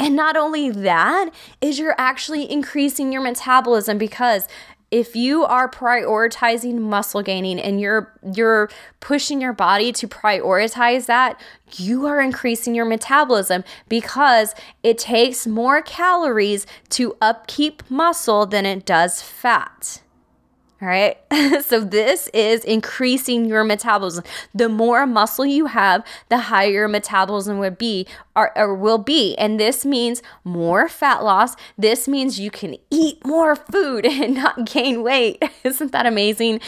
and 0.00 0.16
not 0.16 0.34
only 0.34 0.70
that, 0.70 1.28
is 1.60 1.78
you're 1.78 1.94
actually 1.98 2.50
increasing 2.50 3.12
your 3.12 3.20
metabolism 3.20 3.98
because 3.98 4.48
if 4.90 5.14
you 5.14 5.44
are 5.44 5.70
prioritizing 5.70 6.78
muscle 6.78 7.22
gaining 7.22 7.60
and 7.60 7.82
you're 7.82 8.10
you're 8.34 8.70
pushing 9.00 9.42
your 9.42 9.52
body 9.52 9.92
to 9.92 10.08
prioritize 10.08 11.04
that, 11.04 11.38
you 11.76 12.06
are 12.06 12.18
increasing 12.18 12.74
your 12.74 12.86
metabolism 12.86 13.62
because 13.90 14.54
it 14.82 14.96
takes 14.96 15.46
more 15.46 15.82
calories 15.82 16.66
to 16.88 17.14
upkeep 17.20 17.82
muscle 17.90 18.46
than 18.46 18.64
it 18.64 18.86
does 18.86 19.20
fat. 19.20 20.00
All 20.82 20.88
right. 20.88 21.18
so 21.62 21.80
this 21.80 22.28
is 22.28 22.64
increasing 22.64 23.44
your 23.44 23.64
metabolism. 23.64 24.24
The 24.54 24.68
more 24.68 25.06
muscle 25.06 25.44
you 25.44 25.66
have, 25.66 26.04
the 26.30 26.38
higher 26.38 26.70
your 26.70 26.88
metabolism 26.88 27.58
would 27.58 27.76
be 27.76 28.06
or, 28.34 28.56
or 28.56 28.74
will 28.74 28.98
be. 28.98 29.36
And 29.36 29.60
this 29.60 29.84
means 29.84 30.22
more 30.42 30.88
fat 30.88 31.22
loss. 31.22 31.54
This 31.76 32.08
means 32.08 32.40
you 32.40 32.50
can 32.50 32.76
eat 32.90 33.24
more 33.26 33.56
food 33.56 34.06
and 34.06 34.34
not 34.34 34.64
gain 34.66 35.02
weight. 35.02 35.42
Isn't 35.64 35.92
that 35.92 36.06
amazing? 36.06 36.60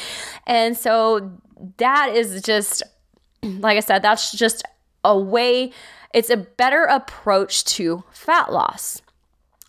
And 0.47 0.77
so 0.77 1.33
that 1.79 2.15
is 2.15 2.43
just 2.43 2.83
like 3.43 3.77
I 3.77 3.81
said, 3.81 4.03
that's 4.03 4.33
just 4.33 4.63
a 5.05 5.19
way 5.19 5.73
it's 6.15 6.31
a 6.31 6.37
better 6.37 6.85
approach 6.85 7.65
to 7.65 8.05
fat 8.13 8.53
loss. 8.53 9.01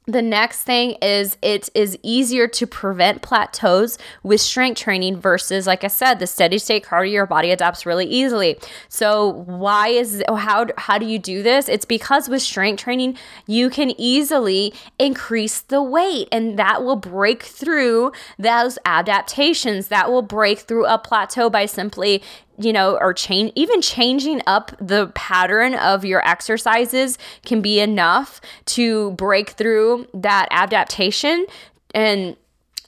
The 0.05 0.21
next 0.21 0.63
thing 0.63 0.97
is 1.01 1.37
it 1.41 1.69
is 1.73 1.97
easier 2.03 2.47
to 2.49 2.67
prevent 2.67 3.21
plateaus 3.21 3.97
with 4.21 4.41
strength 4.41 4.81
training 4.81 5.21
versus, 5.21 5.65
like 5.65 5.85
I 5.85 5.87
said, 5.87 6.19
the 6.19 6.27
steady 6.27 6.57
state 6.57 6.83
cardio. 6.83 7.11
Your 7.11 7.25
body 7.25 7.51
adapts 7.51 7.85
really 7.85 8.05
easily. 8.05 8.59
So 8.89 9.29
why 9.29 9.87
is 9.89 10.21
how 10.27 10.67
how 10.77 10.97
do 10.97 11.05
you 11.05 11.19
do 11.19 11.41
this? 11.41 11.69
It's 11.69 11.85
because 11.85 12.27
with 12.27 12.41
strength 12.41 12.83
training 12.83 13.17
you 13.47 13.69
can 13.69 13.91
easily 13.97 14.73
increase 14.99 15.61
the 15.61 15.81
weight, 15.81 16.27
and 16.33 16.59
that 16.59 16.83
will 16.83 16.97
break 16.97 17.43
through 17.43 18.11
those 18.37 18.77
adaptations. 18.83 19.87
That 19.87 20.11
will 20.11 20.21
break 20.21 20.59
through 20.59 20.85
a 20.85 20.97
plateau 20.97 21.49
by 21.49 21.65
simply 21.65 22.21
you 22.57 22.71
know, 22.73 22.97
or 22.99 23.13
change, 23.13 23.51
even 23.55 23.81
changing 23.81 24.41
up 24.45 24.71
the 24.79 25.07
pattern 25.15 25.73
of 25.75 26.05
your 26.05 26.25
exercises 26.27 27.17
can 27.45 27.61
be 27.61 27.79
enough 27.79 28.39
to 28.65 29.11
break 29.11 29.51
through 29.51 30.07
that 30.13 30.47
adaptation 30.51 31.45
and 31.93 32.35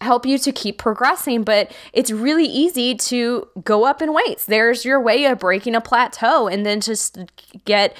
help 0.02 0.26
you 0.26 0.38
to 0.38 0.52
keep 0.52 0.78
progressing. 0.78 1.44
But 1.44 1.72
it's 1.94 2.12
really 2.12 2.46
easy 2.46 2.96
to 2.96 3.48
go 3.64 3.86
up 3.86 4.02
in 4.02 4.14
weights. 4.14 4.46
There's 4.46 4.86
your 4.86 5.00
way 5.00 5.26
of 5.26 5.40
breaking 5.40 5.76
a 5.76 5.82
plateau 5.82 6.48
and 6.48 6.66
then 6.66 6.82
just 6.82 7.18
get 7.66 7.96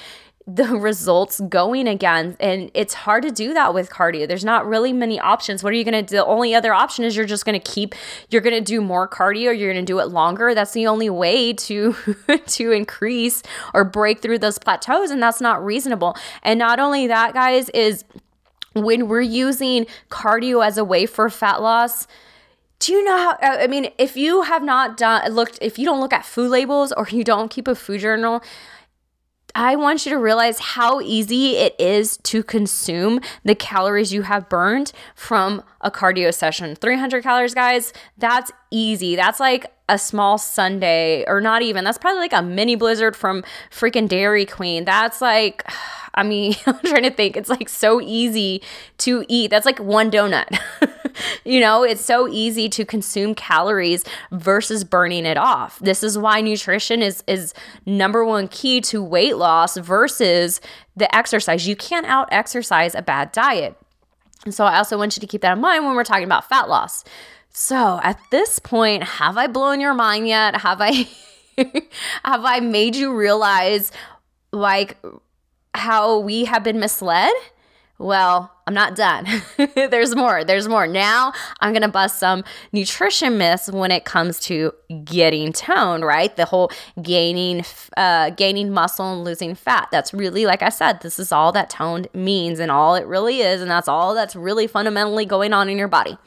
the 0.46 0.64
results 0.76 1.40
going 1.48 1.88
again. 1.88 2.36
And 2.38 2.70
it's 2.74 2.94
hard 2.94 3.22
to 3.24 3.30
do 3.30 3.52
that 3.54 3.74
with 3.74 3.90
cardio. 3.90 4.28
There's 4.28 4.44
not 4.44 4.66
really 4.66 4.92
many 4.92 5.18
options. 5.18 5.62
What 5.62 5.72
are 5.72 5.76
you 5.76 5.84
going 5.84 5.94
to 5.94 6.02
do? 6.02 6.16
The 6.16 6.24
only 6.24 6.54
other 6.54 6.72
option 6.72 7.04
is 7.04 7.16
you're 7.16 7.26
just 7.26 7.44
going 7.44 7.58
to 7.58 7.72
keep, 7.72 7.94
you're 8.30 8.42
going 8.42 8.54
to 8.54 8.60
do 8.60 8.80
more 8.80 9.08
cardio, 9.08 9.56
you're 9.58 9.72
going 9.72 9.84
to 9.84 9.90
do 9.90 9.98
it 9.98 10.06
longer. 10.06 10.54
That's 10.54 10.72
the 10.72 10.86
only 10.86 11.10
way 11.10 11.52
to 11.52 11.96
to 12.46 12.72
increase 12.72 13.42
or 13.74 13.84
break 13.84 14.20
through 14.20 14.38
those 14.38 14.58
plateaus 14.58 15.10
and 15.10 15.22
that's 15.22 15.40
not 15.40 15.64
reasonable. 15.64 16.16
And 16.42 16.58
not 16.58 16.78
only 16.78 17.06
that, 17.08 17.34
guys, 17.34 17.68
is 17.70 18.04
when 18.74 19.08
we're 19.08 19.22
using 19.22 19.86
cardio 20.10 20.64
as 20.64 20.78
a 20.78 20.84
way 20.84 21.06
for 21.06 21.28
fat 21.30 21.62
loss, 21.62 22.06
do 22.78 22.92
you 22.92 23.02
know 23.04 23.16
how 23.16 23.30
uh, 23.30 23.56
i 23.60 23.66
mean 23.66 23.90
if 23.96 24.18
you 24.18 24.42
have 24.42 24.62
not 24.62 24.98
done 24.98 25.32
looked 25.32 25.58
if 25.62 25.78
you 25.78 25.86
don't 25.86 25.98
look 25.98 26.12
at 26.12 26.26
food 26.26 26.50
labels 26.50 26.92
or 26.92 27.08
you 27.08 27.24
don't 27.24 27.50
keep 27.50 27.66
a 27.66 27.74
food 27.74 28.00
journal 28.00 28.42
I 29.58 29.74
want 29.74 30.04
you 30.04 30.10
to 30.10 30.18
realize 30.18 30.58
how 30.58 31.00
easy 31.00 31.56
it 31.56 31.74
is 31.78 32.18
to 32.24 32.42
consume 32.42 33.22
the 33.42 33.54
calories 33.54 34.12
you 34.12 34.20
have 34.20 34.50
burned 34.50 34.92
from 35.14 35.64
a 35.80 35.90
cardio 35.90 36.32
session. 36.32 36.76
300 36.76 37.22
calories, 37.22 37.54
guys, 37.54 37.94
that's 38.18 38.52
easy. 38.70 39.16
That's 39.16 39.40
like 39.40 39.72
a 39.88 39.96
small 39.96 40.36
sundae, 40.36 41.24
or 41.26 41.40
not 41.40 41.62
even. 41.62 41.84
That's 41.84 41.96
probably 41.96 42.20
like 42.20 42.34
a 42.34 42.42
mini 42.42 42.74
blizzard 42.74 43.16
from 43.16 43.44
freaking 43.70 44.06
Dairy 44.06 44.44
Queen. 44.44 44.84
That's 44.84 45.22
like, 45.22 45.64
I 46.14 46.22
mean, 46.22 46.54
I'm 46.66 46.78
trying 46.80 47.04
to 47.04 47.10
think. 47.10 47.38
It's 47.38 47.48
like 47.48 47.70
so 47.70 47.98
easy 48.02 48.60
to 48.98 49.24
eat. 49.26 49.48
That's 49.48 49.64
like 49.64 49.78
one 49.78 50.10
donut. 50.10 50.58
you 51.44 51.60
know, 51.60 51.82
it's 51.82 52.04
so 52.04 52.28
easy 52.28 52.68
to 52.70 52.84
consume 52.84 53.34
calories 53.34 54.04
versus 54.32 54.84
burning 54.84 55.26
it 55.26 55.36
off. 55.36 55.78
This 55.80 56.02
is 56.02 56.18
why 56.18 56.40
nutrition 56.40 57.02
is 57.02 57.22
is 57.26 57.54
number 57.84 58.24
one 58.24 58.48
key 58.48 58.80
to 58.82 59.02
weight 59.02 59.36
loss 59.36 59.76
versus 59.76 60.60
the 60.96 61.12
exercise. 61.14 61.66
You 61.66 61.76
can't 61.76 62.06
out 62.06 62.28
exercise 62.32 62.94
a 62.94 63.02
bad 63.02 63.32
diet. 63.32 63.76
And 64.44 64.54
so 64.54 64.64
I 64.64 64.78
also 64.78 64.96
want 64.96 65.16
you 65.16 65.20
to 65.20 65.26
keep 65.26 65.40
that 65.42 65.54
in 65.54 65.60
mind 65.60 65.84
when 65.84 65.94
we're 65.94 66.04
talking 66.04 66.24
about 66.24 66.48
fat 66.48 66.68
loss. 66.68 67.04
So 67.50 68.00
at 68.02 68.18
this 68.30 68.58
point, 68.58 69.02
have 69.02 69.36
I 69.36 69.46
blown 69.46 69.80
your 69.80 69.94
mind 69.94 70.28
yet? 70.28 70.60
Have 70.60 70.78
I 70.80 71.08
have 72.24 72.44
I 72.44 72.60
made 72.60 72.96
you 72.96 73.14
realize 73.14 73.92
like 74.52 74.96
how 75.74 76.18
we 76.18 76.44
have 76.44 76.62
been 76.62 76.78
misled? 76.78 77.32
Well, 77.98 78.52
I'm 78.66 78.74
not 78.74 78.94
done. 78.94 79.26
There's 79.74 80.14
more. 80.14 80.44
There's 80.44 80.68
more. 80.68 80.86
Now 80.86 81.32
I'm 81.60 81.72
going 81.72 81.82
to 81.82 81.88
bust 81.88 82.18
some 82.18 82.44
nutrition 82.72 83.38
myths 83.38 83.70
when 83.70 83.90
it 83.90 84.04
comes 84.04 84.38
to 84.40 84.72
getting 85.04 85.52
toned, 85.52 86.04
right? 86.04 86.34
The 86.36 86.44
whole 86.44 86.70
gaining 87.00 87.64
uh, 87.96 88.30
gaining 88.30 88.72
muscle 88.72 89.12
and 89.12 89.24
losing 89.24 89.54
fat. 89.54 89.88
That's 89.90 90.12
really 90.12 90.44
like 90.44 90.62
I 90.62 90.68
said, 90.68 91.00
this 91.00 91.18
is 91.18 91.32
all 91.32 91.52
that 91.52 91.70
toned 91.70 92.08
means 92.12 92.58
and 92.58 92.70
all 92.70 92.96
it 92.96 93.06
really 93.06 93.40
is 93.40 93.62
and 93.62 93.70
that's 93.70 93.88
all 93.88 94.14
that's 94.14 94.36
really 94.36 94.66
fundamentally 94.66 95.24
going 95.24 95.52
on 95.52 95.68
in 95.68 95.78
your 95.78 95.88
body. 95.88 96.18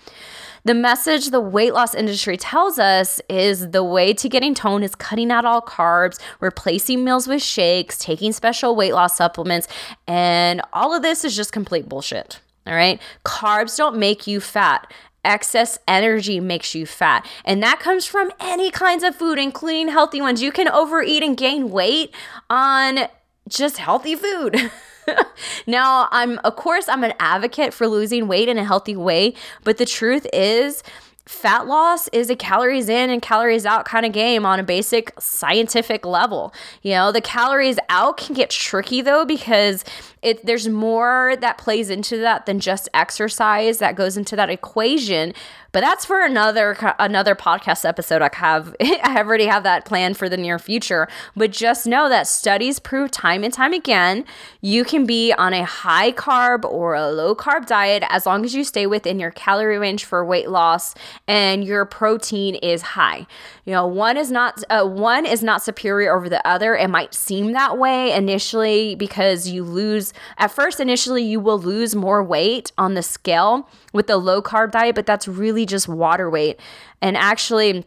The 0.69 0.75
message 0.75 1.32
the 1.32 1.41
weight 1.41 1.73
loss 1.73 1.95
industry 1.95 2.38
tells 2.38 2.77
us 2.77 3.19
is 3.27 3.71
the 3.71 3.84
way 3.84 4.13
to 4.13 4.29
getting 4.29 4.53
toned 4.53 4.84
is 4.84 4.93
cutting 4.93 5.32
out 5.32 5.43
all 5.43 5.63
carbs, 5.63 6.19
replacing 6.41 7.03
meals 7.03 7.27
with 7.27 7.41
shakes, 7.41 7.97
taking 7.97 8.32
special 8.34 8.75
weight 8.75 8.93
loss 8.93 9.17
supplements, 9.17 9.67
and 10.05 10.62
all 10.71 10.93
of 10.93 11.01
this 11.01 11.25
is 11.25 11.36
just 11.36 11.51
complete 11.51 11.89
bullshit. 11.89 12.39
All 12.67 12.75
right. 12.75 13.01
Carbs 13.25 13.77
don't 13.77 13.97
make 13.97 14.27
you 14.27 14.39
fat. 14.39 14.93
Excess 15.25 15.79
energy 15.88 16.39
makes 16.39 16.75
you 16.75 16.86
fat. 16.86 17.27
And 17.45 17.63
that 17.63 17.79
comes 17.79 18.05
from 18.05 18.32
any 18.39 18.69
kinds 18.69 19.03
of 19.03 19.15
food, 19.15 19.39
including 19.39 19.88
healthy 19.88 20.21
ones. 20.21 20.43
You 20.43 20.51
can 20.51 20.67
overeat 20.67 21.23
and 21.23 21.36
gain 21.36 21.71
weight 21.71 22.13
on 22.47 23.08
just 23.47 23.77
healthy 23.77 24.15
food. 24.15 24.71
now, 25.67 26.08
I'm 26.12 26.39
of 26.39 26.56
course 26.56 26.88
I'm 26.89 27.04
an 27.04 27.13
advocate 27.19 27.74
for 27.74 27.88
losing 27.88 28.28
weight 28.28 28.50
in 28.50 28.58
a 28.58 28.63
healthy 28.63 28.95
way, 28.95 29.34
but 29.63 29.78
the 29.78 29.86
truth 29.86 30.26
is 30.34 30.84
fat 31.30 31.67
loss 31.67 32.08
is 32.08 32.32
a 32.32 32.36
calories 32.36 32.89
in 32.89 33.12
and 33.12 33.22
calories 33.22 33.63
out 33.63 33.86
kind 33.86 34.04
of 34.04 34.12
game 34.12 34.48
on 34.48 34.60
a 34.60 34.63
basic 34.63 35.13
scientific 35.19 36.04
level. 36.04 36.52
You 36.82 36.93
know, 36.93 37.12
the 37.12 37.22
calories 37.22 37.78
out 37.88 38.17
can 38.17 38.34
get 38.34 38.50
tricky 38.50 39.02
though 39.02 39.26
because 39.26 39.86
it 40.21 40.45
there's 40.45 40.67
more 40.67 41.36
that 41.39 41.58
plays 41.58 41.89
into 41.89 42.17
that 42.17 42.45
than 42.45 42.60
just 42.60 42.89
exercise 42.93 43.79
that 43.79 43.95
goes 43.95 44.17
into 44.17 44.36
that 44.36 44.49
equation. 44.49 45.34
But 45.71 45.82
that's 45.82 46.05
for 46.05 46.21
another 46.23 46.75
another 46.97 47.36
podcast 47.36 47.86
episode. 47.86 48.21
I 48.21 48.29
have 48.34 48.75
i 48.82 49.17
already 49.17 49.45
have 49.45 49.63
that 49.63 49.86
planned 49.86 50.17
for 50.17 50.27
the 50.29 50.38
near 50.38 50.60
future. 50.60 51.08
But 51.36 51.51
just 51.51 51.86
know 51.86 52.10
that 52.10 52.27
studies 52.27 52.79
prove 52.79 53.12
time 53.12 53.43
and 53.43 53.53
time 53.53 53.73
again 53.73 54.25
you 54.62 54.84
can 54.84 55.05
be 55.05 55.32
on 55.34 55.53
a 55.53 55.63
high 55.63 56.12
carb 56.12 56.63
or 56.65 56.93
a 56.93 57.10
low 57.10 57.36
carb 57.36 57.65
diet 57.65 58.03
as 58.10 58.25
long 58.25 58.43
as 58.43 58.53
you 58.53 58.63
stay 58.63 58.86
within 58.86 59.19
your 59.19 59.32
calorie 59.32 59.77
range 59.77 60.03
for 60.03 60.23
weight 60.25 60.49
loss 60.49 60.93
and 61.27 61.63
your 61.63 61.86
protein 61.86 62.55
is 62.55 62.82
high 62.82 63.25
you 63.69 63.75
know 63.75 63.86
one 63.86 64.17
is 64.17 64.32
not 64.32 64.63
uh, 64.69 64.84
one 64.86 65.25
is 65.25 65.43
not 65.43 65.62
superior 65.62 66.15
over 66.15 66.27
the 66.27 66.45
other 66.47 66.75
it 66.75 66.89
might 66.89 67.13
seem 67.13 67.51
that 67.51 67.77
way 67.77 68.12
initially 68.12 68.95
because 68.95 69.47
you 69.47 69.63
lose 69.63 70.13
at 70.39 70.51
first, 70.51 70.79
initially, 70.79 71.23
you 71.23 71.39
will 71.39 71.60
lose 71.60 71.95
more 71.95 72.23
weight 72.23 72.71
on 72.77 72.93
the 72.93 73.03
scale 73.03 73.69
with 73.93 74.08
the 74.08 74.17
low 74.17 74.41
carb 74.41 74.71
diet, 74.71 74.95
but 74.95 75.05
that's 75.05 75.27
really 75.27 75.65
just 75.65 75.88
water 75.88 76.29
weight. 76.29 76.60
And 77.01 77.17
actually, 77.17 77.86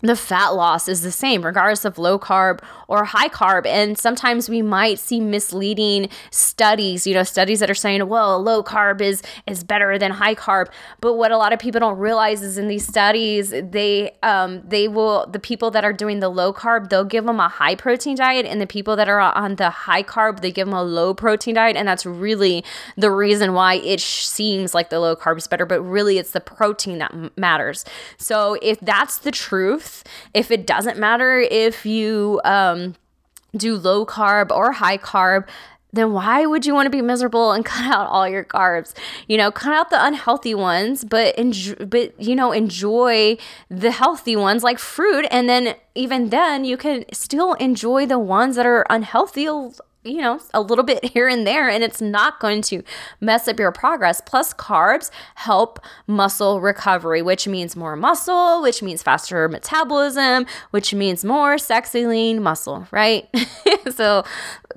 the 0.00 0.16
fat 0.16 0.48
loss 0.48 0.88
is 0.88 1.02
the 1.02 1.12
same, 1.12 1.42
regardless 1.42 1.84
of 1.84 1.98
low 1.98 2.18
carb 2.18 2.60
or 2.88 3.04
high 3.04 3.28
carb. 3.28 3.66
And 3.66 3.96
sometimes 3.96 4.48
we 4.48 4.60
might 4.60 4.98
see 4.98 5.20
misleading 5.20 6.08
studies, 6.30 7.06
you 7.06 7.14
know, 7.14 7.22
studies 7.22 7.60
that 7.60 7.70
are 7.70 7.74
saying, 7.74 8.06
well, 8.08 8.42
low 8.42 8.62
carb 8.62 9.00
is 9.00 9.22
is 9.46 9.64
better 9.64 9.98
than 9.98 10.10
high 10.10 10.34
carb. 10.34 10.68
But 11.00 11.14
what 11.14 11.32
a 11.32 11.38
lot 11.38 11.52
of 11.52 11.58
people 11.58 11.80
don't 11.80 11.98
realize 11.98 12.42
is 12.42 12.58
in 12.58 12.68
these 12.68 12.86
studies, 12.86 13.50
they 13.50 14.16
um 14.22 14.62
they 14.66 14.88
will 14.88 15.26
the 15.26 15.38
people 15.38 15.70
that 15.70 15.84
are 15.84 15.92
doing 15.92 16.20
the 16.20 16.28
low 16.28 16.52
carb, 16.52 16.90
they'll 16.90 17.04
give 17.04 17.24
them 17.24 17.40
a 17.40 17.48
high 17.48 17.74
protein 17.74 18.16
diet, 18.16 18.44
and 18.46 18.60
the 18.60 18.66
people 18.66 18.96
that 18.96 19.08
are 19.08 19.20
on 19.20 19.56
the 19.56 19.70
high 19.70 20.02
carb, 20.02 20.40
they 20.40 20.52
give 20.52 20.66
them 20.66 20.74
a 20.74 20.82
low 20.82 21.14
protein 21.14 21.54
diet, 21.54 21.76
and 21.76 21.88
that's 21.88 22.04
really 22.04 22.64
the 22.96 23.10
reason 23.10 23.54
why 23.54 23.74
it 23.76 24.00
sh- 24.00 24.26
seems 24.26 24.74
like 24.74 24.90
the 24.90 25.00
low 25.00 25.16
carb 25.16 25.38
is 25.38 25.46
better. 25.46 25.64
But 25.64 25.80
really, 25.80 26.18
it's 26.18 26.32
the 26.32 26.40
protein 26.40 26.98
that 26.98 27.12
m- 27.12 27.30
matters. 27.36 27.84
So 28.18 28.58
if 28.60 28.80
that's 28.80 29.18
the 29.18 29.30
truth 29.30 29.93
if 30.32 30.50
it 30.50 30.66
doesn't 30.66 30.98
matter 30.98 31.38
if 31.38 31.86
you 31.86 32.40
um, 32.44 32.94
do 33.56 33.76
low 33.76 34.04
carb 34.06 34.50
or 34.50 34.72
high 34.72 34.98
carb, 34.98 35.46
then 35.94 36.12
why 36.12 36.44
would 36.44 36.66
you 36.66 36.74
want 36.74 36.86
to 36.86 36.90
be 36.90 37.02
miserable 37.02 37.52
and 37.52 37.64
cut 37.64 37.90
out 37.92 38.08
all 38.08 38.28
your 38.28 38.44
carbs? 38.44 38.94
You 39.28 39.36
know, 39.36 39.50
cut 39.50 39.72
out 39.72 39.90
the 39.90 40.04
unhealthy 40.04 40.54
ones, 40.54 41.04
but 41.04 41.36
enjoy, 41.36 41.74
but 41.74 42.20
you 42.20 42.34
know, 42.34 42.52
enjoy 42.52 43.36
the 43.68 43.90
healthy 43.90 44.36
ones 44.36 44.62
like 44.62 44.78
fruit, 44.78 45.26
and 45.30 45.48
then 45.48 45.74
even 45.94 46.30
then 46.30 46.64
you 46.64 46.76
can 46.76 47.04
still 47.12 47.54
enjoy 47.54 48.06
the 48.06 48.18
ones 48.18 48.56
that 48.56 48.66
are 48.66 48.84
unhealthy 48.90 49.48
you 50.04 50.20
know, 50.20 50.38
a 50.52 50.60
little 50.60 50.84
bit 50.84 51.04
here 51.12 51.28
and 51.28 51.46
there, 51.46 51.68
and 51.68 51.82
it's 51.82 52.00
not 52.00 52.38
going 52.40 52.62
to 52.62 52.82
mess 53.20 53.48
up 53.48 53.58
your 53.58 53.72
progress. 53.72 54.20
Plus, 54.20 54.52
carbs 54.54 55.10
help 55.34 55.80
muscle 56.06 56.60
recovery, 56.60 57.22
which 57.22 57.48
means 57.48 57.74
more 57.74 57.96
muscle, 57.96 58.62
which 58.62 58.82
means 58.82 59.02
faster 59.02 59.48
metabolism, 59.48 60.46
which 60.70 60.94
means 60.94 61.24
more 61.24 61.58
sexy 61.58 62.06
lean 62.06 62.42
muscle, 62.42 62.86
right? 62.90 63.28
so, 63.90 64.24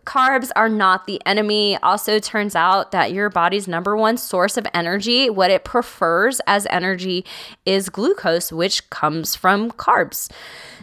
carbs 0.06 0.50
are 0.56 0.70
not 0.70 1.06
the 1.06 1.22
enemy. 1.26 1.78
Also, 1.78 2.20
turns 2.20 2.56
out 2.56 2.92
that 2.92 3.12
your 3.12 3.30
body's 3.30 3.68
number 3.68 3.96
one 3.96 4.18
source 4.18 4.58
of 4.58 4.66
energy, 4.74 5.30
what 5.30 5.52
it 5.52 5.66
prefers 5.66 6.40
as 6.48 6.66
energy, 6.70 7.26
is 7.66 7.90
glucose, 7.90 8.52
which 8.52 8.90
comes 8.90 9.36
from 9.36 9.72
carbs. 9.72 10.30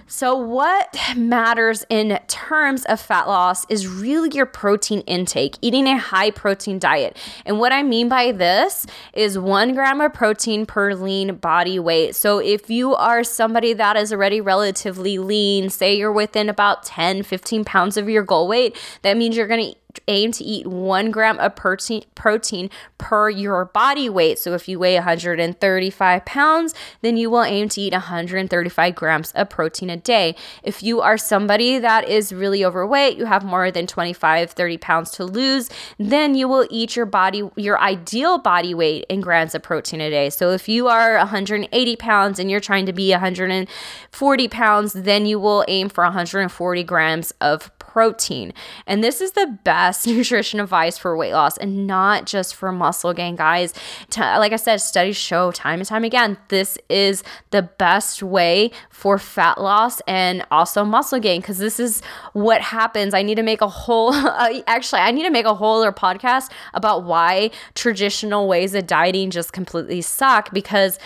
So, 0.06 0.36
what 0.36 0.94
matters 1.16 1.84
in 1.88 2.18
terms 2.28 2.84
of 2.84 3.00
fat 3.00 3.26
loss 3.26 3.64
is 3.70 3.86
really 3.86 4.30
your 4.34 4.46
protein 4.46 5.00
intake, 5.02 5.56
eating 5.62 5.86
a 5.86 5.96
high 5.96 6.30
protein 6.30 6.78
diet. 6.78 7.16
And 7.46 7.58
what 7.58 7.72
I 7.72 7.82
mean 7.82 8.08
by 8.08 8.32
this 8.32 8.86
is 9.14 9.38
one 9.38 9.74
gram 9.74 10.00
of 10.00 10.12
protein 10.12 10.66
per 10.66 10.94
lean 10.94 11.36
body 11.36 11.78
weight. 11.78 12.14
So, 12.14 12.38
if 12.38 12.68
you 12.68 12.94
are 12.94 13.24
somebody 13.24 13.72
that 13.72 13.96
is 13.96 14.12
already 14.12 14.40
relatively 14.40 15.18
lean, 15.18 15.70
say 15.70 15.96
you're 15.96 16.12
within 16.12 16.48
about 16.48 16.82
10, 16.84 17.22
15 17.22 17.64
pounds 17.64 17.96
of 17.96 18.08
your 18.08 18.22
goal 18.22 18.46
weight, 18.46 18.76
that 19.02 19.16
means 19.16 19.36
you're 19.36 19.46
going 19.46 19.72
to 19.72 19.78
aim 20.08 20.32
to 20.32 20.44
eat 20.44 20.66
one 20.66 21.10
gram 21.10 21.38
of 21.38 21.54
protein, 21.56 22.70
per 22.98 23.28
your 23.28 23.66
body 23.66 24.08
weight. 24.08 24.38
So 24.38 24.54
if 24.54 24.68
you 24.68 24.78
weigh 24.78 24.94
135 24.94 26.24
pounds, 26.24 26.74
then 27.02 27.16
you 27.16 27.30
will 27.30 27.42
aim 27.42 27.68
to 27.70 27.80
eat 27.80 27.92
135 27.92 28.94
grams 28.94 29.32
of 29.32 29.50
protein 29.50 29.90
a 29.90 29.96
day. 29.96 30.34
If 30.62 30.82
you 30.82 31.00
are 31.00 31.18
somebody 31.18 31.78
that 31.78 32.08
is 32.08 32.32
really 32.32 32.64
overweight, 32.64 33.18
you 33.18 33.26
have 33.26 33.44
more 33.44 33.70
than 33.70 33.86
25, 33.86 34.50
30 34.50 34.78
pounds 34.78 35.10
to 35.12 35.24
lose, 35.24 35.68
then 35.98 36.34
you 36.34 36.48
will 36.48 36.66
eat 36.70 36.96
your 36.96 37.06
body, 37.06 37.48
your 37.56 37.78
ideal 37.80 38.38
body 38.38 38.74
weight 38.74 39.04
in 39.08 39.20
grams 39.20 39.54
of 39.54 39.62
protein 39.62 40.00
a 40.00 40.10
day. 40.10 40.30
So 40.30 40.50
if 40.52 40.68
you 40.68 40.88
are 40.88 41.16
180 41.18 41.96
pounds 41.96 42.38
and 42.38 42.50
you're 42.50 42.60
trying 42.60 42.86
to 42.86 42.92
be 42.92 43.10
140 43.10 44.48
pounds, 44.48 44.92
then 44.94 45.26
you 45.26 45.38
will 45.38 45.64
aim 45.68 45.88
for 45.88 46.04
140 46.04 46.84
grams 46.84 47.32
of 47.40 47.73
protein. 47.94 48.52
And 48.88 49.04
this 49.04 49.20
is 49.20 49.32
the 49.32 49.56
best 49.62 50.04
nutrition 50.08 50.58
advice 50.58 50.98
for 50.98 51.16
weight 51.16 51.32
loss 51.32 51.56
and 51.58 51.86
not 51.86 52.26
just 52.26 52.56
for 52.56 52.72
muscle 52.72 53.14
gain, 53.14 53.36
guys. 53.36 53.72
like 54.16 54.52
I 54.52 54.56
said, 54.56 54.80
studies 54.80 55.16
show 55.16 55.52
time 55.52 55.78
and 55.78 55.88
time 55.88 56.02
again 56.02 56.36
this 56.48 56.76
is 56.88 57.22
the 57.52 57.62
best 57.62 58.20
way 58.20 58.72
for 58.90 59.16
fat 59.16 59.60
loss 59.60 60.00
and 60.08 60.44
also 60.50 60.84
muscle 60.84 61.20
gain 61.20 61.40
because 61.40 61.58
this 61.58 61.78
is 61.78 62.02
what 62.32 62.60
happens. 62.60 63.14
I 63.14 63.22
need 63.22 63.36
to 63.36 63.44
make 63.44 63.60
a 63.60 63.68
whole, 63.68 64.12
uh, 64.12 64.60
actually, 64.66 65.02
I 65.02 65.12
need 65.12 65.22
to 65.22 65.30
make 65.30 65.46
a 65.46 65.54
whole 65.54 65.80
other 65.80 65.92
podcast 65.92 66.50
about 66.74 67.04
why 67.04 67.52
traditional 67.74 68.48
ways 68.48 68.74
of 68.74 68.88
dieting 68.88 69.30
just 69.30 69.52
completely 69.52 70.00
suck 70.00 70.52
because 70.52 70.98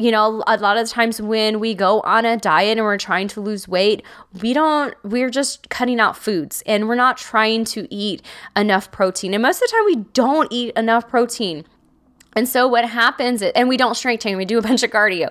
you 0.00 0.10
know, 0.10 0.42
a 0.46 0.56
lot 0.56 0.78
of 0.78 0.88
times 0.88 1.20
when 1.20 1.60
we 1.60 1.74
go 1.74 2.00
on 2.00 2.24
a 2.24 2.36
diet 2.36 2.78
and 2.78 2.84
we're 2.84 2.96
trying 2.96 3.28
to 3.28 3.40
lose 3.40 3.68
weight, 3.68 4.02
we 4.40 4.52
don't, 4.52 4.94
we're 5.02 5.30
just 5.30 5.68
cutting 5.68 6.00
out 6.00 6.16
foods 6.16 6.62
and 6.66 6.88
we're 6.88 6.94
not 6.94 7.18
trying 7.18 7.64
to 7.66 7.86
eat 7.94 8.22
enough 8.56 8.90
protein. 8.90 9.34
And 9.34 9.42
most 9.42 9.62
of 9.62 9.68
the 9.68 9.76
time, 9.76 9.84
we 9.84 9.96
don't 10.14 10.48
eat 10.50 10.72
enough 10.76 11.08
protein. 11.08 11.64
And 12.34 12.48
so 12.48 12.66
what 12.66 12.88
happens, 12.88 13.42
and 13.42 13.68
we 13.68 13.76
don't 13.76 13.94
strength 13.94 14.22
train, 14.22 14.36
we 14.36 14.44
do 14.44 14.58
a 14.58 14.62
bunch 14.62 14.82
of 14.82 14.90
cardio. 14.90 15.30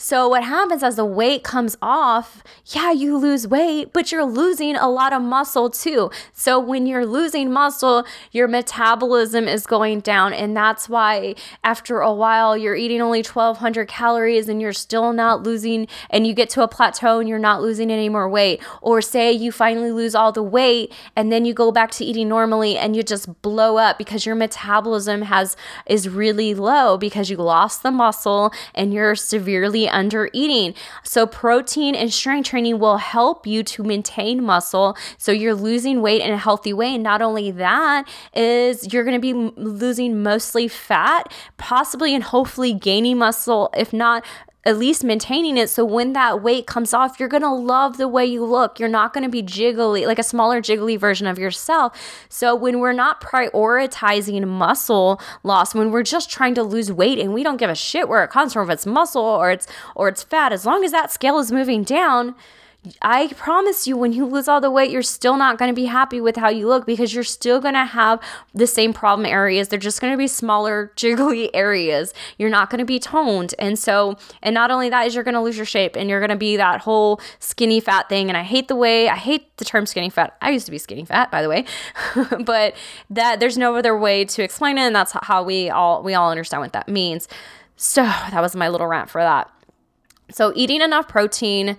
So, 0.00 0.28
what 0.28 0.44
happens 0.44 0.84
as 0.84 0.94
the 0.94 1.04
weight 1.04 1.42
comes 1.42 1.76
off, 1.82 2.44
yeah, 2.66 2.92
you 2.92 3.16
lose 3.16 3.48
weight, 3.48 3.92
but 3.92 4.12
you're 4.12 4.24
losing 4.24 4.76
a 4.76 4.88
lot 4.88 5.12
of 5.12 5.20
muscle 5.20 5.68
too. 5.70 6.12
So, 6.32 6.60
when 6.60 6.86
you're 6.86 7.04
losing 7.04 7.50
muscle, 7.52 8.06
your 8.30 8.46
metabolism 8.46 9.48
is 9.48 9.66
going 9.66 9.98
down. 9.98 10.32
And 10.32 10.56
that's 10.56 10.88
why 10.88 11.34
after 11.64 11.98
a 11.98 12.12
while, 12.14 12.56
you're 12.56 12.76
eating 12.76 13.02
only 13.02 13.24
1200 13.24 13.88
calories 13.88 14.48
and 14.48 14.62
you're 14.62 14.72
still 14.72 15.12
not 15.12 15.42
losing, 15.42 15.88
and 16.10 16.28
you 16.28 16.32
get 16.32 16.48
to 16.50 16.62
a 16.62 16.68
plateau 16.68 17.18
and 17.18 17.28
you're 17.28 17.40
not 17.40 17.60
losing 17.60 17.90
any 17.90 18.08
more 18.08 18.28
weight. 18.28 18.62
Or 18.80 19.02
say 19.02 19.32
you 19.32 19.50
finally 19.50 19.90
lose 19.90 20.14
all 20.14 20.30
the 20.30 20.44
weight 20.44 20.92
and 21.16 21.32
then 21.32 21.44
you 21.44 21.52
go 21.52 21.72
back 21.72 21.90
to 21.92 22.04
eating 22.04 22.28
normally 22.28 22.78
and 22.78 22.94
you 22.94 23.02
just 23.02 23.42
blow 23.42 23.78
up 23.78 23.98
because 23.98 24.24
your 24.24 24.36
metabolism 24.36 25.22
has 25.22 25.56
is 25.86 26.08
really 26.08 26.54
low 26.54 26.96
because 26.96 27.30
you 27.30 27.36
lost 27.36 27.82
the 27.82 27.90
muscle 27.90 28.52
and 28.76 28.94
you're 28.94 29.16
severely 29.16 29.87
under 29.88 30.28
eating. 30.32 30.74
So, 31.02 31.26
protein 31.26 31.94
and 31.94 32.12
strength 32.12 32.48
training 32.48 32.78
will 32.78 32.98
help 32.98 33.46
you 33.46 33.62
to 33.64 33.82
maintain 33.82 34.42
muscle. 34.42 34.96
So, 35.16 35.32
you're 35.32 35.54
losing 35.54 36.02
weight 36.02 36.22
in 36.22 36.32
a 36.32 36.38
healthy 36.38 36.72
way. 36.72 36.94
And 36.94 37.02
not 37.02 37.22
only 37.22 37.50
that, 37.52 38.08
is 38.34 38.92
you're 38.92 39.04
going 39.04 39.20
to 39.20 39.20
be 39.20 39.34
losing 39.60 40.22
mostly 40.22 40.68
fat, 40.68 41.32
possibly 41.56 42.14
and 42.14 42.24
hopefully 42.24 42.72
gaining 42.72 43.18
muscle, 43.18 43.70
if 43.76 43.92
not 43.92 44.24
at 44.68 44.76
least 44.76 45.02
maintaining 45.02 45.56
it. 45.56 45.70
So 45.70 45.82
when 45.82 46.12
that 46.12 46.42
weight 46.42 46.66
comes 46.66 46.92
off, 46.92 47.18
you're 47.18 47.28
gonna 47.28 47.54
love 47.54 47.96
the 47.96 48.06
way 48.06 48.26
you 48.26 48.44
look. 48.44 48.78
You're 48.78 48.88
not 48.90 49.14
gonna 49.14 49.30
be 49.30 49.42
jiggly, 49.42 50.06
like 50.06 50.18
a 50.18 50.22
smaller, 50.22 50.60
jiggly 50.60 50.98
version 50.98 51.26
of 51.26 51.38
yourself. 51.38 51.98
So 52.28 52.54
when 52.54 52.78
we're 52.78 52.92
not 52.92 53.22
prioritizing 53.22 54.46
muscle 54.46 55.20
loss, 55.42 55.74
when 55.74 55.90
we're 55.90 56.02
just 56.02 56.30
trying 56.30 56.54
to 56.54 56.62
lose 56.62 56.92
weight 56.92 57.18
and 57.18 57.32
we 57.32 57.42
don't 57.42 57.56
give 57.56 57.70
a 57.70 57.74
shit 57.74 58.10
where 58.10 58.22
it 58.22 58.30
comes 58.30 58.52
from, 58.52 58.68
if 58.68 58.74
it's 58.74 58.84
muscle 58.84 59.24
or 59.24 59.50
it's 59.50 59.66
or 59.94 60.06
it's 60.08 60.22
fat, 60.22 60.52
as 60.52 60.66
long 60.66 60.84
as 60.84 60.92
that 60.92 61.10
scale 61.10 61.38
is 61.38 61.50
moving 61.50 61.82
down, 61.82 62.34
I 63.02 63.26
promise 63.36 63.88
you, 63.88 63.96
when 63.96 64.12
you 64.12 64.24
lose 64.24 64.46
all 64.46 64.60
the 64.60 64.70
weight, 64.70 64.92
you're 64.92 65.02
still 65.02 65.36
not 65.36 65.58
going 65.58 65.68
to 65.68 65.74
be 65.74 65.86
happy 65.86 66.20
with 66.20 66.36
how 66.36 66.48
you 66.48 66.68
look 66.68 66.86
because 66.86 67.12
you're 67.12 67.24
still 67.24 67.60
going 67.60 67.74
to 67.74 67.84
have 67.84 68.20
the 68.54 68.68
same 68.68 68.92
problem 68.92 69.26
areas. 69.26 69.68
They're 69.68 69.80
just 69.80 70.00
going 70.00 70.12
to 70.12 70.16
be 70.16 70.28
smaller, 70.28 70.92
jiggly 70.96 71.50
areas. 71.52 72.14
You're 72.38 72.50
not 72.50 72.70
going 72.70 72.78
to 72.78 72.84
be 72.84 73.00
toned. 73.00 73.54
And 73.58 73.76
so, 73.76 74.16
and 74.42 74.54
not 74.54 74.70
only 74.70 74.88
that, 74.90 75.06
is 75.06 75.14
you're 75.14 75.24
going 75.24 75.34
to 75.34 75.40
lose 75.40 75.56
your 75.56 75.66
shape 75.66 75.96
and 75.96 76.08
you're 76.08 76.20
going 76.20 76.30
to 76.30 76.36
be 76.36 76.56
that 76.56 76.80
whole 76.82 77.20
skinny 77.40 77.80
fat 77.80 78.08
thing. 78.08 78.28
And 78.28 78.36
I 78.36 78.44
hate 78.44 78.68
the 78.68 78.76
way, 78.76 79.08
I 79.08 79.16
hate 79.16 79.56
the 79.56 79.64
term 79.64 79.84
skinny 79.84 80.08
fat. 80.08 80.36
I 80.40 80.50
used 80.50 80.66
to 80.66 80.72
be 80.72 80.78
skinny 80.78 81.04
fat, 81.04 81.32
by 81.32 81.42
the 81.42 81.48
way, 81.48 81.64
but 82.44 82.74
that 83.10 83.40
there's 83.40 83.58
no 83.58 83.74
other 83.74 83.98
way 83.98 84.24
to 84.24 84.42
explain 84.42 84.78
it. 84.78 84.82
And 84.82 84.94
that's 84.94 85.12
how 85.22 85.42
we 85.42 85.68
all, 85.68 86.04
we 86.04 86.14
all 86.14 86.30
understand 86.30 86.60
what 86.60 86.72
that 86.74 86.88
means. 86.88 87.26
So 87.76 88.02
that 88.02 88.40
was 88.40 88.54
my 88.54 88.68
little 88.68 88.86
rant 88.86 89.10
for 89.10 89.20
that. 89.20 89.50
So, 90.30 90.52
eating 90.54 90.82
enough 90.82 91.08
protein, 91.08 91.76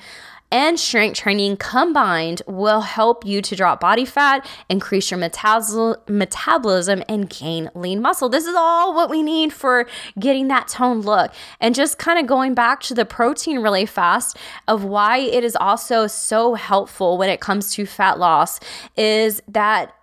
and 0.52 0.80
strength 0.80 1.18
training 1.18 1.58
combined 1.58 2.42
will 2.48 2.82
help 2.82 3.26
you 3.26 3.42
to 3.42 3.56
drop 3.56 3.80
body 3.80 4.06
fat, 4.06 4.46
increase 4.70 5.12
your 5.12 5.20
metabolism, 5.20 7.04
and 7.08 7.30
gain 7.30 7.70
lean 7.76 8.02
muscle. 8.02 8.30
This 8.30 8.46
is 8.46 8.56
all 8.56 8.94
what 8.94 9.10
we 9.10 9.22
need 9.22 9.54
for 9.54 9.88
getting 10.18 10.48
that 10.48 10.68
toned 10.68 11.06
look. 11.06 11.32
And 11.60 11.76
just 11.76 11.98
kind 11.98 12.20
of 12.20 12.28
going 12.28 12.54
back 12.54 12.82
to 12.82 12.94
the 12.94 13.06
protein 13.06 13.60
really 13.60 13.86
fast 13.86 14.38
of 14.68 14.84
why 14.84 15.20
it 15.20 15.44
is 15.44 15.56
also 15.56 16.08
so 16.08 16.56
helpful 16.56 17.18
when 17.18 17.30
it 17.30 17.40
comes 17.40 17.74
to 17.74 17.86
fat 17.86 18.18
loss 18.18 18.60
is 18.96 19.42
that 19.48 19.94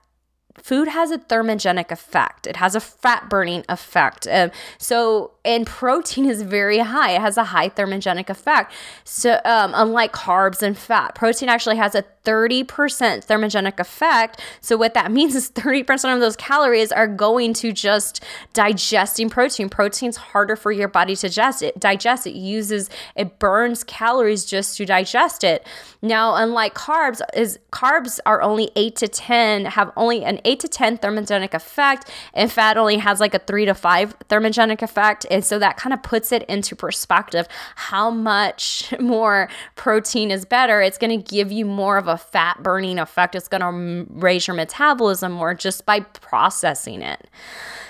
food 0.59 0.89
has 0.89 1.11
a 1.11 1.19
thermogenic 1.19 1.91
effect. 1.91 2.47
It 2.47 2.57
has 2.57 2.75
a 2.75 2.81
fat 2.81 3.29
burning 3.29 3.65
effect. 3.69 4.27
Um, 4.31 4.51
so, 4.79 5.33
and 5.45 5.67
protein 5.67 6.27
is 6.27 6.43
very 6.43 6.79
high. 6.79 7.13
It 7.13 7.21
has 7.21 7.37
a 7.37 7.45
high 7.45 7.69
thermogenic 7.69 8.31
effect. 8.31 8.73
So, 9.05 9.41
um, 9.45 9.73
unlike 9.75 10.13
carbs 10.13 10.63
and 10.63 10.77
fat, 10.77 11.15
protein 11.15 11.49
actually 11.49 11.77
has 11.77 11.95
a 11.95 12.05
30% 12.27 12.67
thermogenic 12.67 13.79
effect. 13.79 14.41
So, 14.61 14.77
what 14.77 14.95
that 14.95 15.13
means 15.17 15.35
is 15.35 15.51
30% 15.51 16.15
of 16.15 16.21
those 16.21 16.37
calories 16.37 16.91
are 16.91 17.07
going 17.07 17.55
to 17.55 17.73
just 17.73 18.23
digesting 18.53 19.31
protein. 19.31 19.69
Protein's 19.69 20.17
harder 20.17 20.57
for 20.57 20.73
your 20.73 20.89
body 20.89 21.15
to 21.17 21.29
digest. 21.29 21.63
It 21.63 21.79
digest. 21.79 22.27
It 22.27 22.35
uses 22.35 22.91
it 23.15 23.39
burns 23.39 23.85
calories 23.85 24.45
just 24.45 24.77
to 24.79 24.87
digest 24.87 25.45
it. 25.45 25.67
Now, 26.03 26.37
unlike 26.37 26.75
carbs, 26.75 27.21
is 27.35 27.59
carbs 27.73 28.21
are 28.27 28.43
only 28.43 28.71
eight 28.77 28.97
to 28.97 29.09
10 29.09 29.67
have 29.67 29.93
only 29.97 30.25
an 30.25 30.41
eight 30.45 30.61
to 30.61 30.69
10 30.69 30.99
thermogenic 30.99 31.55
effect, 31.55 32.11
and 32.35 32.51
fat 32.51 32.77
only 32.77 32.99
has 32.99 33.21
like 33.21 33.35
a 33.35 33.39
three 33.39 33.65
to 33.65 33.75
five 33.75 34.19
thermogenic 34.29 34.83
effect. 34.83 35.27
And 35.31 35.45
so 35.45 35.59
that 35.59 35.77
kind 35.77 35.93
of 35.93 36.03
puts 36.03 36.33
it 36.33 36.43
into 36.45 36.77
perspective 36.77 37.47
how 37.75 38.11
much 38.11 38.95
more 39.01 39.49
protein 39.75 40.31
is 40.31 40.45
better. 40.45 40.81
It's 40.81 40.99
going 40.99 41.23
to 41.23 41.35
give 41.35 41.51
you 41.51 41.65
more 41.65 41.97
of 41.97 42.09
a 42.09 42.16
fat 42.19 42.63
burning 42.63 42.99
effect. 42.99 43.35
It's 43.35 43.49
going 43.49 43.61
to 43.61 44.13
raise 44.13 44.47
your 44.47 44.57
metabolism 44.57 45.33
more 45.33 45.55
just 45.55 45.87
by 45.87 46.01
processing 46.01 47.03
it. 47.03 47.29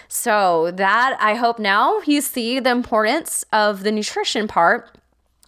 So, 0.08 0.70
that 0.72 1.16
I 1.20 1.34
hope 1.34 1.58
now 1.58 2.00
you 2.06 2.20
see 2.20 2.60
the 2.60 2.70
importance 2.70 3.44
of 3.52 3.82
the 3.82 3.90
nutrition 3.90 4.46
part 4.46 4.96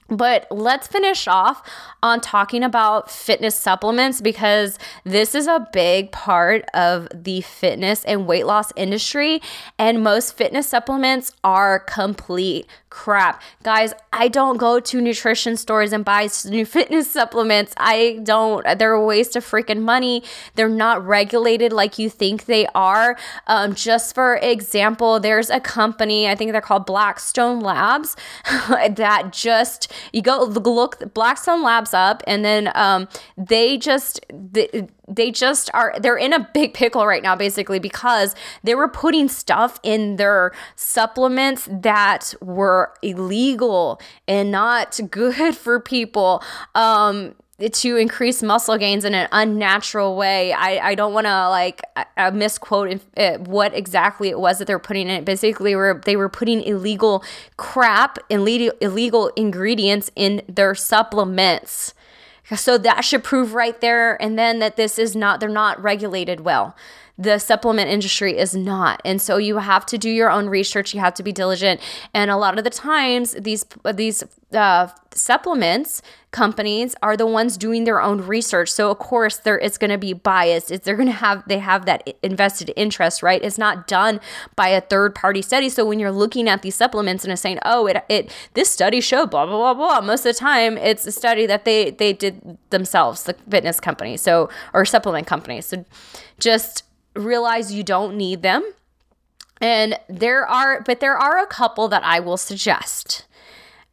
but 0.08 0.46
let's 0.50 0.86
finish 0.86 1.28
off 1.28 1.62
on 2.02 2.20
talking 2.20 2.62
about 2.62 3.10
fitness 3.10 3.54
supplements 3.54 4.20
because 4.20 4.78
this 5.04 5.34
is 5.34 5.46
a 5.46 5.68
big 5.72 6.12
part 6.12 6.64
of 6.72 7.08
the 7.12 7.40
fitness 7.42 8.04
and 8.04 8.26
weight 8.26 8.46
loss 8.46 8.72
industry. 8.76 9.42
And 9.78 10.02
most 10.02 10.34
fitness 10.34 10.68
supplements 10.68 11.32
are 11.44 11.80
complete 11.80 12.66
crap. 12.90 13.42
Guys, 13.62 13.92
I 14.12 14.28
don't 14.28 14.56
go 14.56 14.80
to 14.80 15.00
nutrition 15.00 15.56
stores 15.56 15.92
and 15.92 16.04
buy 16.04 16.28
new 16.46 16.64
fitness 16.76 17.10
supplements. 17.10 17.74
I 17.76 18.20
don't. 18.22 18.64
They're 18.78 18.92
a 18.92 19.04
waste 19.04 19.36
of 19.36 19.44
freaking 19.44 19.82
money. 19.82 20.22
They're 20.54 20.68
not 20.68 21.06
regulated 21.06 21.72
like 21.72 21.98
you 21.98 22.08
think 22.08 22.46
they 22.46 22.66
are. 22.74 23.16
Um, 23.46 23.74
just 23.74 24.14
for 24.14 24.36
example, 24.36 25.20
there's 25.20 25.50
a 25.50 25.60
company, 25.60 26.28
I 26.28 26.34
think 26.34 26.52
they're 26.52 26.60
called 26.60 26.86
Blackstone 26.86 27.60
Labs, 27.60 28.16
that 28.68 29.32
just, 29.32 29.92
you 30.12 30.22
go 30.22 30.44
look 30.44 31.14
Blackstone 31.14 31.62
Labs 31.62 31.94
up 31.94 32.22
and 32.26 32.44
then 32.44 32.70
um, 32.74 33.08
they 33.36 33.76
just, 33.78 34.24
they, 34.32 34.88
they 35.08 35.30
just 35.30 35.70
are 35.72 35.94
they're 36.00 36.16
in 36.16 36.32
a 36.32 36.48
big 36.52 36.74
pickle 36.74 37.06
right 37.06 37.22
now 37.22 37.34
basically 37.34 37.78
because 37.78 38.34
they 38.62 38.74
were 38.74 38.88
putting 38.88 39.28
stuff 39.28 39.80
in 39.82 40.16
their 40.16 40.52
supplements 40.76 41.68
that 41.72 42.34
were 42.40 42.92
illegal 43.02 44.00
and 44.26 44.50
not 44.50 45.00
good 45.10 45.56
for 45.56 45.80
people. 45.80 46.42
Um 46.74 47.34
to 47.72 47.96
increase 47.96 48.40
muscle 48.40 48.78
gains 48.78 49.04
in 49.04 49.14
an 49.14 49.28
unnatural 49.32 50.16
way. 50.16 50.52
I, 50.52 50.90
I 50.90 50.94
don't 50.94 51.12
want 51.12 51.26
to 51.26 51.48
like 51.48 51.82
uh, 52.16 52.30
misquote 52.30 53.00
uh, 53.16 53.38
what 53.38 53.74
exactly 53.74 54.28
it 54.28 54.38
was 54.38 54.58
that 54.58 54.66
they're 54.66 54.78
putting 54.78 55.08
in 55.08 55.16
it. 55.16 55.24
Basically, 55.24 55.74
were 55.74 56.00
they 56.04 56.14
were 56.14 56.28
putting 56.28 56.62
illegal 56.62 57.24
crap 57.56 58.18
and 58.30 58.42
illegal, 58.42 58.76
illegal 58.80 59.28
ingredients 59.34 60.10
in 60.14 60.42
their 60.48 60.74
supplements. 60.74 61.94
So 62.56 62.78
that 62.78 63.04
should 63.04 63.24
prove 63.24 63.54
right 63.54 63.78
there. 63.80 64.20
And 64.22 64.38
then 64.38 64.58
that 64.60 64.76
this 64.76 64.98
is 64.98 65.14
not, 65.14 65.40
they're 65.40 65.48
not 65.48 65.82
regulated 65.82 66.40
well. 66.40 66.76
The 67.18 67.38
supplement 67.38 67.90
industry 67.90 68.38
is 68.38 68.54
not. 68.54 69.02
And 69.04 69.20
so 69.20 69.36
you 69.38 69.58
have 69.58 69.84
to 69.86 69.98
do 69.98 70.08
your 70.08 70.30
own 70.30 70.48
research. 70.48 70.94
You 70.94 71.00
have 71.00 71.14
to 71.14 71.22
be 71.22 71.32
diligent. 71.32 71.80
And 72.14 72.30
a 72.30 72.36
lot 72.36 72.56
of 72.56 72.64
the 72.64 72.70
times, 72.70 73.32
these, 73.32 73.66
these 73.92 74.22
uh, 74.52 74.88
supplements 75.14 76.00
companies 76.30 76.94
are 77.02 77.16
the 77.16 77.26
ones 77.26 77.56
doing 77.56 77.84
their 77.84 78.00
own 78.00 78.20
research. 78.20 78.70
So 78.70 78.90
of 78.90 78.98
course 78.98 79.38
there 79.38 79.58
it's 79.58 79.78
going 79.78 79.90
to 79.90 79.98
be 79.98 80.12
biased. 80.12 80.70
It's, 80.70 80.84
they're 80.84 80.96
going 80.96 81.08
to 81.08 81.12
have 81.12 81.42
they 81.48 81.58
have 81.58 81.86
that 81.86 82.06
invested 82.22 82.72
interest, 82.76 83.22
right? 83.22 83.42
It's 83.42 83.58
not 83.58 83.86
done 83.86 84.20
by 84.56 84.68
a 84.68 84.80
third 84.80 85.14
party 85.14 85.42
study. 85.42 85.68
So 85.68 85.86
when 85.86 85.98
you're 85.98 86.12
looking 86.12 86.48
at 86.48 86.62
these 86.62 86.74
supplements 86.74 87.24
and 87.24 87.32
it's 87.32 87.42
saying, 87.42 87.58
"Oh, 87.64 87.86
it 87.86 88.04
it 88.08 88.34
this 88.54 88.68
study 88.68 89.00
showed 89.00 89.30
blah 89.30 89.46
blah 89.46 89.56
blah 89.56 89.74
blah," 89.74 90.00
most 90.00 90.26
of 90.26 90.34
the 90.34 90.38
time 90.38 90.76
it's 90.76 91.06
a 91.06 91.12
study 91.12 91.46
that 91.46 91.64
they 91.64 91.90
they 91.90 92.12
did 92.12 92.58
themselves, 92.70 93.24
the 93.24 93.34
fitness 93.48 93.80
company, 93.80 94.16
so 94.16 94.50
or 94.74 94.84
supplement 94.84 95.26
company. 95.26 95.60
So 95.60 95.84
just 96.38 96.84
realize 97.14 97.72
you 97.72 97.82
don't 97.82 98.16
need 98.16 98.42
them. 98.42 98.62
And 99.60 99.98
there 100.08 100.46
are 100.46 100.82
but 100.82 101.00
there 101.00 101.16
are 101.16 101.38
a 101.38 101.46
couple 101.46 101.88
that 101.88 102.04
I 102.04 102.20
will 102.20 102.36
suggest. 102.36 103.24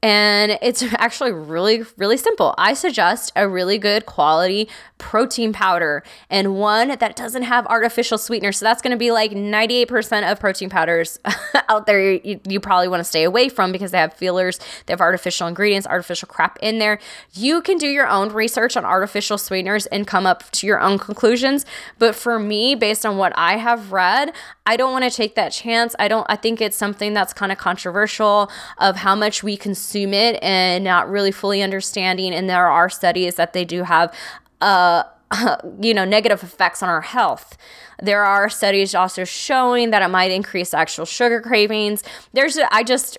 And 0.02 0.60
it's 0.62 0.84
actually 0.98 1.32
really, 1.32 1.84
really 1.98 2.18
simple. 2.18 2.54
I 2.58 2.74
suggest 2.74 3.32
a 3.36 3.48
really 3.48 3.78
good 3.78 4.06
quality 4.06 4.70
protein 4.98 5.52
powder 5.52 6.04
and 6.30 6.56
one 6.56 6.88
that 6.88 7.16
doesn't 7.16 7.44
have 7.44 7.66
artificial 7.68 8.18
sweeteners. 8.18 8.58
So 8.58 8.66
that's 8.66 8.82
going 8.82 8.92
to 8.92 8.98
be 8.98 9.12
like 9.12 9.32
98% 9.32 10.32
of 10.32 10.40
protein 10.40 10.70
powders 10.70 11.20
out 11.70 11.86
there 11.86 12.14
you, 12.14 12.40
you 12.48 12.60
probably 12.60 12.88
want 12.88 13.02
to 13.02 13.04
stay 13.04 13.24
away 13.24 13.50
from 13.50 13.72
because 13.72 13.92
they 13.92 13.98
have 13.98 14.14
fillers, 14.14 14.60
they 14.86 14.94
have 14.94 15.02
artificial 15.02 15.48
ingredients, 15.48 15.88
artificial 15.88 16.28
crap 16.28 16.58
in 16.62 16.80
there. 16.80 17.00
You 17.34 17.62
can 17.62 17.78
do 17.78 17.88
your 17.88 18.08
own 18.08 18.32
research 18.32 18.78
on 18.78 18.86
artificial 18.86 19.38
sweeteners 19.38 19.86
and 19.88 20.08
come 20.08 20.26
up 20.26 20.50
to 20.52 20.68
your 20.68 20.80
own 20.80 20.98
conclusions. 20.98 21.66
But 22.00 22.16
for 22.16 22.40
me, 22.40 22.76
based 22.76 23.06
on 23.06 23.18
what 23.18 23.34
I 23.36 23.58
have 23.58 23.92
read, 23.92 24.34
I 24.66 24.78
don't 24.78 24.92
want 24.92 25.04
to 25.04 25.12
take 25.12 25.36
that 25.36 25.50
chance. 25.50 25.96
I 26.00 26.08
don't 26.08 26.26
I 26.30 26.36
think 26.36 26.62
it's 26.62 26.78
something 26.78 27.14
that's 27.14 27.34
kind 27.34 27.52
of 27.52 27.58
controversial 27.58 28.50
of 28.78 28.98
how 28.98 29.16
much 29.16 29.44
we 29.44 29.58
consume 29.58 29.85
it 29.94 30.40
and 30.42 30.84
not 30.84 31.10
really 31.10 31.32
fully 31.32 31.62
understanding 31.62 32.34
and 32.34 32.50
there 32.50 32.68
are 32.68 32.90
studies 32.90 33.36
that 33.36 33.54
they 33.54 33.66
do 33.66 33.84
have 33.84 34.14
uh 34.62 35.04
you 35.82 35.94
know 35.94 36.06
negative 36.06 36.44
effects 36.44 36.82
on 36.82 36.90
our 36.90 37.02
health 37.02 37.58
there 38.02 38.24
are 38.24 38.50
studies 38.50 38.94
also 38.96 39.24
showing 39.24 39.92
that 39.92 40.02
it 40.02 40.08
might 40.08 40.32
increase 40.32 40.74
actual 40.74 41.06
sugar 41.06 41.42
cravings 41.42 42.04
there's 42.34 42.58
i 42.72 42.84
just 42.84 43.18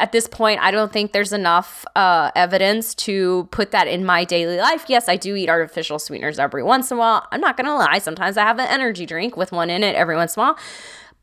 at 0.00 0.10
this 0.12 0.26
point, 0.26 0.60
I 0.60 0.70
don't 0.70 0.92
think 0.92 1.12
there's 1.12 1.32
enough 1.32 1.84
uh, 1.94 2.32
evidence 2.34 2.94
to 2.96 3.46
put 3.52 3.70
that 3.70 3.86
in 3.86 4.04
my 4.04 4.24
daily 4.24 4.56
life. 4.56 4.86
Yes, 4.88 5.08
I 5.08 5.16
do 5.16 5.36
eat 5.36 5.48
artificial 5.48 5.98
sweeteners 5.98 6.38
every 6.38 6.62
once 6.62 6.90
in 6.90 6.96
a 6.96 7.00
while. 7.00 7.26
I'm 7.30 7.40
not 7.40 7.56
going 7.56 7.66
to 7.66 7.74
lie. 7.74 7.98
Sometimes 7.98 8.36
I 8.36 8.42
have 8.42 8.58
an 8.58 8.66
energy 8.66 9.06
drink 9.06 9.36
with 9.36 9.52
one 9.52 9.70
in 9.70 9.84
it 9.84 9.94
every 9.94 10.16
once 10.16 10.36
in 10.36 10.40
a 10.40 10.46
while 10.46 10.58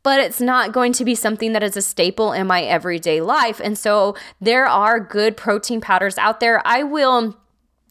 but 0.08 0.20
it's 0.20 0.40
not 0.40 0.72
going 0.72 0.90
to 0.90 1.04
be 1.04 1.14
something 1.14 1.52
that 1.52 1.62
is 1.62 1.76
a 1.76 1.82
staple 1.82 2.32
in 2.32 2.46
my 2.46 2.62
everyday 2.62 3.20
life. 3.20 3.60
And 3.62 3.76
so 3.76 4.16
there 4.40 4.66
are 4.66 4.98
good 4.98 5.36
protein 5.36 5.82
powders 5.82 6.16
out 6.16 6.40
there. 6.40 6.66
I 6.66 6.82
will 6.82 7.36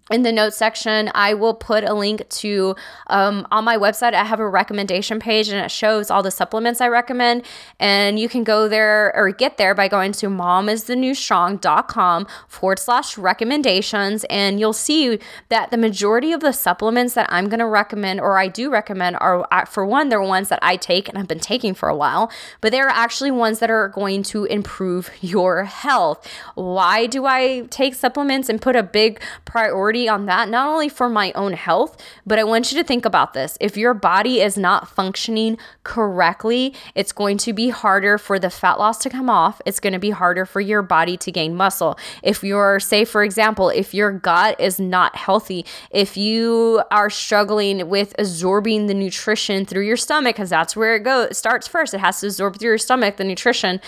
in 0.10 0.24
the 0.24 0.32
notes 0.32 0.56
section, 0.56 1.12
I 1.13 1.34
will 1.34 1.54
put 1.54 1.84
a 1.84 1.93
link 1.93 2.30
to 2.30 2.78
um, 3.08 3.46
on 3.52 3.65
my 3.65 3.78
website. 3.78 4.13
I 4.13 4.24
have 4.24 4.39
a 4.39 4.48
recommendation 4.48 5.20
page 5.20 5.50
and 5.50 5.60
it 5.63 5.72
shows 5.72 6.10
all 6.10 6.24
the 6.24 6.32
supplements 6.32 6.80
I 6.82 6.88
recommend. 6.88 7.43
And 7.80 8.20
you 8.20 8.30
can 8.30 8.43
go 8.43 8.70
there 8.70 9.15
or 9.15 9.32
get 9.32 9.58
there 9.58 9.76
by 9.76 9.88
going 9.88 10.12
to 10.13 10.28
momisthenewstrong.com 10.28 12.28
forward 12.48 12.80
slash 12.80 13.15
recommendations. 13.17 14.24
And 14.26 14.60
you'll 14.60 14.74
see 14.74 15.20
that 15.50 15.72
the 15.72 15.78
majority 15.78 16.32
of 16.32 16.41
the 16.41 16.54
supplements 16.54 17.15
that 17.15 17.26
I'm 17.30 17.50
going 17.50 17.60
to 17.60 17.65
recommend 17.65 18.22
or 18.22 18.38
I 18.38 18.48
do 18.48 18.70
recommend 18.70 19.17
are, 19.20 19.48
for 19.67 19.84
one, 19.86 20.10
they're 20.10 20.22
ones 20.22 20.50
that 20.50 20.60
I 20.62 20.76
take 20.78 21.10
and 21.10 21.17
I've 21.17 21.28
been 21.28 21.39
taking 21.39 21.74
for 21.74 21.89
a 21.89 21.96
while, 21.96 22.32
but 22.62 22.72
they're 22.72 22.88
actually 22.88 23.32
ones 23.32 23.58
that 23.60 23.70
are 23.70 23.89
going 23.89 24.24
to 24.24 24.46
improve 24.46 25.12
your 25.22 25.65
health. 25.65 26.26
Why 26.56 27.08
do 27.08 27.26
I 27.26 27.67
take 27.70 27.96
supplements 27.96 28.50
and 28.50 28.62
put 28.62 28.76
a 28.76 28.84
big 28.84 29.22
priority? 29.46 29.96
On 30.05 30.25
that, 30.25 30.49
not 30.49 30.67
only 30.67 30.89
for 30.89 31.07
my 31.07 31.31
own 31.33 31.53
health, 31.53 31.95
but 32.25 32.38
I 32.38 32.43
want 32.43 32.71
you 32.71 32.77
to 32.77 32.83
think 32.86 33.05
about 33.05 33.33
this. 33.33 33.57
If 33.62 33.77
your 33.77 33.93
body 33.93 34.41
is 34.41 34.57
not 34.57 34.89
functioning 34.89 35.57
correctly, 35.83 36.73
it's 36.93 37.13
going 37.13 37.38
to 37.38 37.53
be 37.53 37.69
harder 37.69 38.17
for 38.17 38.38
the 38.38 38.49
fat 38.49 38.79
loss 38.79 38.97
to 38.99 39.10
come 39.10 39.29
off. 39.29 39.62
It's 39.65 39.79
going 39.79 39.93
to 39.93 39.99
be 39.99 40.10
harder 40.10 40.45
for 40.45 40.60
your 40.60 40.81
body 40.81 41.15
to 41.15 41.31
gain 41.31 41.55
muscle. 41.55 41.97
If 42.21 42.43
you're, 42.43 42.81
say, 42.81 43.05
for 43.05 43.23
example, 43.23 43.69
if 43.69 43.93
your 43.93 44.12
gut 44.12 44.60
is 44.60 44.79
not 44.79 45.15
healthy, 45.15 45.65
if 45.91 46.17
you 46.17 46.83
are 46.91 47.10
struggling 47.10 47.88
with 47.88 48.13
absorbing 48.19 48.88
the 48.88 48.93
nutrition 48.93 49.65
through 49.65 49.86
your 49.86 49.97
stomach, 49.97 50.36
because 50.36 50.49
that's 50.49 50.75
where 50.75 50.95
it 50.95 51.03
goes, 51.03 51.29
it 51.29 51.36
starts 51.36 51.67
first, 51.67 51.93
it 51.93 51.99
has 51.99 52.19
to 52.19 52.27
absorb 52.27 52.60
through 52.60 52.71
your 52.71 52.77
stomach, 52.77 53.15
the 53.15 53.23
nutrition 53.23 53.79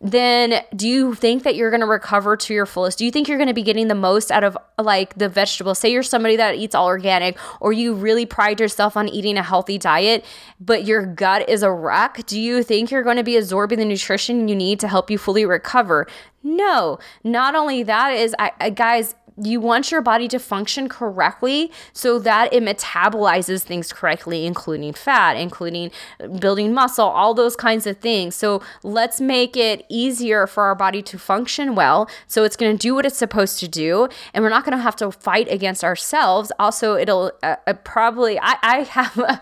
then 0.00 0.62
do 0.74 0.88
you 0.88 1.14
think 1.14 1.42
that 1.44 1.56
you're 1.56 1.70
going 1.70 1.80
to 1.80 1.86
recover 1.86 2.36
to 2.36 2.54
your 2.54 2.66
fullest? 2.66 2.98
Do 2.98 3.04
you 3.04 3.10
think 3.10 3.28
you're 3.28 3.38
going 3.38 3.48
to 3.48 3.54
be 3.54 3.62
getting 3.62 3.88
the 3.88 3.94
most 3.94 4.30
out 4.30 4.44
of 4.44 4.56
like 4.78 5.14
the 5.14 5.28
vegetables? 5.28 5.78
Say 5.78 5.92
you're 5.92 6.02
somebody 6.02 6.36
that 6.36 6.56
eats 6.56 6.74
all 6.74 6.86
organic 6.86 7.38
or 7.60 7.72
you 7.72 7.94
really 7.94 8.26
pride 8.26 8.60
yourself 8.60 8.96
on 8.96 9.08
eating 9.08 9.36
a 9.38 9.42
healthy 9.42 9.78
diet, 9.78 10.24
but 10.60 10.84
your 10.84 11.04
gut 11.06 11.48
is 11.48 11.62
a 11.62 11.70
wreck. 11.70 12.26
Do 12.26 12.40
you 12.40 12.62
think 12.62 12.90
you're 12.90 13.02
going 13.02 13.16
to 13.16 13.24
be 13.24 13.36
absorbing 13.36 13.78
the 13.78 13.84
nutrition 13.84 14.48
you 14.48 14.56
need 14.56 14.80
to 14.80 14.88
help 14.88 15.10
you 15.10 15.18
fully 15.18 15.46
recover? 15.46 16.06
No. 16.42 16.98
Not 17.24 17.54
only 17.54 17.82
that 17.82 18.10
is 18.10 18.34
I, 18.38 18.52
I 18.60 18.70
guys 18.70 19.14
you 19.42 19.60
want 19.60 19.90
your 19.90 20.00
body 20.00 20.28
to 20.28 20.38
function 20.38 20.88
correctly 20.88 21.70
so 21.92 22.18
that 22.18 22.52
it 22.52 22.62
metabolizes 22.62 23.62
things 23.62 23.92
correctly, 23.92 24.46
including 24.46 24.92
fat, 24.92 25.36
including 25.36 25.90
building 26.38 26.72
muscle, 26.72 27.06
all 27.06 27.34
those 27.34 27.56
kinds 27.56 27.86
of 27.86 27.98
things. 27.98 28.34
So 28.34 28.62
let's 28.82 29.20
make 29.20 29.56
it 29.56 29.84
easier 29.88 30.46
for 30.46 30.64
our 30.64 30.74
body 30.74 31.02
to 31.02 31.18
function 31.18 31.74
well. 31.74 32.08
So 32.26 32.44
it's 32.44 32.56
going 32.56 32.76
to 32.76 32.80
do 32.80 32.94
what 32.94 33.04
it's 33.04 33.18
supposed 33.18 33.58
to 33.60 33.68
do, 33.68 34.08
and 34.32 34.42
we're 34.42 34.50
not 34.50 34.64
going 34.64 34.76
to 34.76 34.82
have 34.82 34.96
to 34.96 35.10
fight 35.12 35.50
against 35.50 35.84
ourselves. 35.84 36.50
Also, 36.58 36.96
it'll 36.96 37.32
uh, 37.42 37.56
uh 37.66 37.74
probably, 37.74 38.38
I, 38.40 38.56
I 38.62 38.76
have. 38.82 39.18
A, 39.18 39.40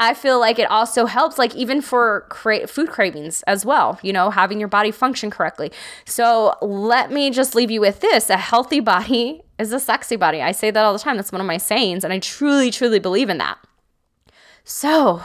I 0.00 0.14
feel 0.14 0.40
like 0.40 0.58
it 0.58 0.70
also 0.70 1.04
helps, 1.04 1.36
like 1.36 1.54
even 1.54 1.82
for 1.82 2.26
cra- 2.30 2.66
food 2.66 2.88
cravings 2.88 3.42
as 3.42 3.66
well, 3.66 4.00
you 4.02 4.14
know, 4.14 4.30
having 4.30 4.58
your 4.58 4.68
body 4.68 4.90
function 4.90 5.30
correctly. 5.30 5.70
So 6.06 6.54
let 6.62 7.12
me 7.12 7.30
just 7.30 7.54
leave 7.54 7.70
you 7.70 7.82
with 7.82 8.00
this 8.00 8.30
a 8.30 8.38
healthy 8.38 8.80
body 8.80 9.42
is 9.58 9.74
a 9.74 9.78
sexy 9.78 10.16
body. 10.16 10.40
I 10.40 10.52
say 10.52 10.70
that 10.70 10.82
all 10.82 10.94
the 10.94 10.98
time. 10.98 11.16
That's 11.16 11.30
one 11.30 11.42
of 11.42 11.46
my 11.46 11.58
sayings, 11.58 12.02
and 12.02 12.14
I 12.14 12.18
truly, 12.18 12.70
truly 12.70 12.98
believe 12.98 13.28
in 13.28 13.36
that. 13.38 13.58
So, 14.64 15.22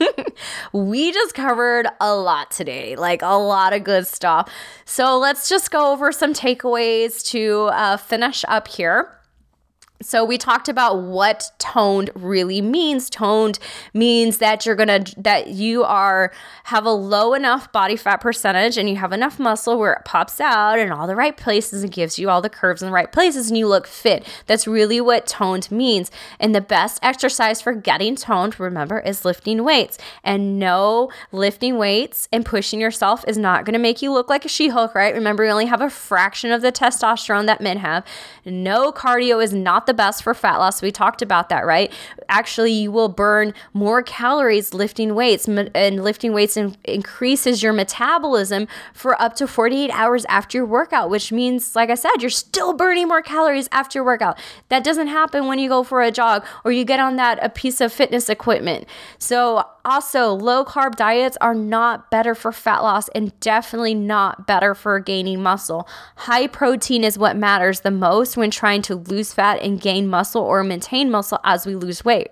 we 0.72 1.12
just 1.12 1.34
covered 1.34 1.88
a 2.00 2.14
lot 2.14 2.50
today, 2.50 2.94
like 2.94 3.22
a 3.22 3.36
lot 3.38 3.72
of 3.72 3.82
good 3.82 4.06
stuff. 4.06 4.52
So, 4.84 5.18
let's 5.18 5.48
just 5.48 5.70
go 5.72 5.92
over 5.92 6.12
some 6.12 6.32
takeaways 6.32 7.24
to 7.30 7.70
uh, 7.72 7.96
finish 7.96 8.44
up 8.46 8.68
here. 8.68 9.19
So 10.02 10.24
we 10.24 10.38
talked 10.38 10.68
about 10.70 11.02
what 11.02 11.50
toned 11.58 12.10
really 12.14 12.62
means. 12.62 13.10
Toned 13.10 13.58
means 13.92 14.38
that 14.38 14.64
you're 14.64 14.74
going 14.74 15.04
to 15.04 15.20
that 15.20 15.48
you 15.48 15.84
are 15.84 16.32
have 16.64 16.86
a 16.86 16.90
low 16.90 17.34
enough 17.34 17.70
body 17.70 17.96
fat 17.96 18.16
percentage 18.16 18.78
and 18.78 18.88
you 18.88 18.96
have 18.96 19.12
enough 19.12 19.38
muscle 19.38 19.78
where 19.78 19.92
it 19.92 20.06
pops 20.06 20.40
out 20.40 20.78
in 20.78 20.90
all 20.90 21.06
the 21.06 21.14
right 21.14 21.36
places 21.36 21.82
and 21.82 21.92
gives 21.92 22.18
you 22.18 22.30
all 22.30 22.40
the 22.40 22.48
curves 22.48 22.80
in 22.80 22.88
the 22.88 22.94
right 22.94 23.12
places 23.12 23.50
and 23.50 23.58
you 23.58 23.68
look 23.68 23.86
fit. 23.86 24.26
That's 24.46 24.66
really 24.66 25.02
what 25.02 25.26
toned 25.26 25.70
means. 25.70 26.10
And 26.38 26.54
the 26.54 26.62
best 26.62 26.98
exercise 27.02 27.60
for 27.60 27.74
getting 27.74 28.16
toned, 28.16 28.58
remember, 28.58 29.00
is 29.00 29.26
lifting 29.26 29.64
weights. 29.64 29.98
And 30.24 30.58
no, 30.58 31.10
lifting 31.30 31.76
weights 31.76 32.26
and 32.32 32.46
pushing 32.46 32.80
yourself 32.80 33.22
is 33.28 33.36
not 33.36 33.66
going 33.66 33.74
to 33.74 33.78
make 33.78 34.00
you 34.00 34.12
look 34.12 34.30
like 34.30 34.46
a 34.46 34.48
She-Hulk, 34.48 34.94
right? 34.94 35.14
Remember, 35.14 35.44
you 35.44 35.50
only 35.50 35.66
have 35.66 35.82
a 35.82 35.90
fraction 35.90 36.52
of 36.52 36.62
the 36.62 36.72
testosterone 36.72 37.44
that 37.46 37.60
men 37.60 37.76
have. 37.78 38.06
No 38.46 38.92
cardio 38.92 39.44
is 39.44 39.52
not 39.52 39.89
the 39.90 39.94
best 39.94 40.22
for 40.22 40.34
fat 40.34 40.58
loss. 40.58 40.80
We 40.80 40.92
talked 40.92 41.20
about 41.20 41.48
that, 41.48 41.66
right? 41.66 41.92
Actually, 42.28 42.70
you 42.70 42.92
will 42.92 43.08
burn 43.08 43.52
more 43.72 44.04
calories 44.04 44.72
lifting 44.72 45.16
weights, 45.16 45.48
and 45.48 46.04
lifting 46.04 46.32
weights 46.32 46.56
in- 46.56 46.76
increases 46.84 47.60
your 47.60 47.72
metabolism 47.72 48.68
for 48.94 49.20
up 49.20 49.34
to 49.34 49.48
48 49.48 49.90
hours 49.90 50.24
after 50.26 50.58
your 50.58 50.66
workout, 50.66 51.10
which 51.10 51.32
means, 51.32 51.74
like 51.74 51.90
I 51.90 51.96
said, 51.96 52.12
you're 52.20 52.30
still 52.30 52.72
burning 52.72 53.08
more 53.08 53.20
calories 53.20 53.68
after 53.72 53.98
your 53.98 54.04
workout. 54.04 54.38
That 54.68 54.84
doesn't 54.84 55.08
happen 55.08 55.48
when 55.48 55.58
you 55.58 55.68
go 55.68 55.82
for 55.82 56.02
a 56.02 56.12
jog 56.12 56.46
or 56.64 56.70
you 56.70 56.84
get 56.84 57.00
on 57.00 57.16
that 57.16 57.44
a 57.44 57.48
piece 57.48 57.80
of 57.80 57.92
fitness 57.92 58.28
equipment. 58.28 58.86
So, 59.18 59.66
also, 59.90 60.32
low 60.34 60.64
carb 60.64 60.94
diets 60.94 61.36
are 61.40 61.54
not 61.54 62.12
better 62.12 62.36
for 62.36 62.52
fat 62.52 62.78
loss 62.78 63.08
and 63.08 63.38
definitely 63.40 63.92
not 63.92 64.46
better 64.46 64.72
for 64.72 65.00
gaining 65.00 65.42
muscle. 65.42 65.88
High 66.14 66.46
protein 66.46 67.02
is 67.02 67.18
what 67.18 67.36
matters 67.36 67.80
the 67.80 67.90
most 67.90 68.36
when 68.36 68.52
trying 68.52 68.82
to 68.82 68.94
lose 68.94 69.34
fat 69.34 69.60
and 69.60 69.80
gain 69.80 70.06
muscle 70.06 70.42
or 70.42 70.62
maintain 70.62 71.10
muscle 71.10 71.40
as 71.42 71.66
we 71.66 71.74
lose 71.74 72.04
weight. 72.04 72.28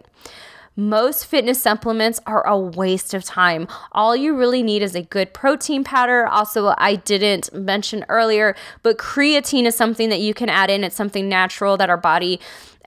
Most 0.77 1.27
fitness 1.27 1.61
supplements 1.61 2.21
are 2.25 2.47
a 2.47 2.57
waste 2.57 3.13
of 3.13 3.25
time. 3.25 3.67
All 3.91 4.15
you 4.15 4.37
really 4.37 4.63
need 4.63 4.81
is 4.81 4.95
a 4.95 5.03
good 5.03 5.35
protein 5.35 5.83
powder. 5.83 6.29
Also, 6.29 6.73
I 6.79 6.95
didn't 6.95 7.53
mention 7.53 8.05
earlier, 8.09 8.55
but 8.85 8.97
creatine 8.97 9.65
is 9.65 9.75
something 9.75 10.09
that 10.11 10.21
you 10.21 10.33
can 10.33 10.49
add 10.49 10.71
in. 10.71 10.85
It's 10.85 10.95
something 10.95 11.29
natural 11.29 11.77
that 11.79 11.91
our 11.91 11.97
body 11.97 12.39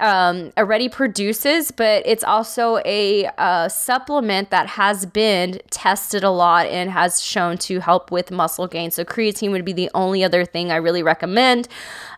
um, 0.01 0.51
already 0.57 0.89
produces, 0.89 1.71
but 1.71 2.03
it's 2.05 2.23
also 2.23 2.79
a, 2.85 3.29
a, 3.37 3.69
supplement 3.69 4.49
that 4.49 4.67
has 4.67 5.05
been 5.05 5.61
tested 5.69 6.23
a 6.23 6.31
lot 6.31 6.65
and 6.65 6.89
has 6.89 7.21
shown 7.21 7.57
to 7.59 7.79
help 7.79 8.11
with 8.11 8.31
muscle 8.31 8.67
gain. 8.67 8.91
So, 8.91 9.05
creatine 9.05 9.51
would 9.51 9.63
be 9.63 9.73
the 9.73 9.89
only 9.93 10.23
other 10.23 10.43
thing 10.43 10.71
I 10.71 10.77
really 10.77 11.03
recommend. 11.03 11.67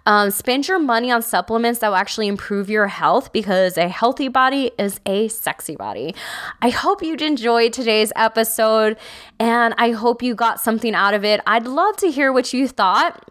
Um, 0.05 0.31
spend 0.31 0.67
your 0.67 0.79
money 0.79 1.11
on 1.11 1.21
supplements 1.21 1.79
that 1.79 1.89
will 1.89 1.95
actually 1.95 2.27
improve 2.27 2.69
your 2.69 2.87
health 2.87 3.31
because 3.31 3.77
a 3.77 3.87
healthy 3.87 4.27
body 4.27 4.71
is 4.77 4.99
a 5.05 5.27
sexy 5.29 5.75
body. 5.75 6.15
I 6.61 6.69
hope 6.69 7.01
you 7.01 7.15
enjoyed 7.15 7.71
today's 7.73 8.11
episode 8.15 8.97
and 9.39 9.73
I 9.77 9.91
hope 9.91 10.21
you 10.21 10.35
got 10.35 10.59
something 10.59 10.93
out 10.93 11.13
of 11.13 11.23
it. 11.23 11.39
I'd 11.47 11.67
love 11.67 11.95
to 11.97 12.11
hear 12.11 12.33
what 12.33 12.53
you 12.53 12.67
thought. 12.67 13.23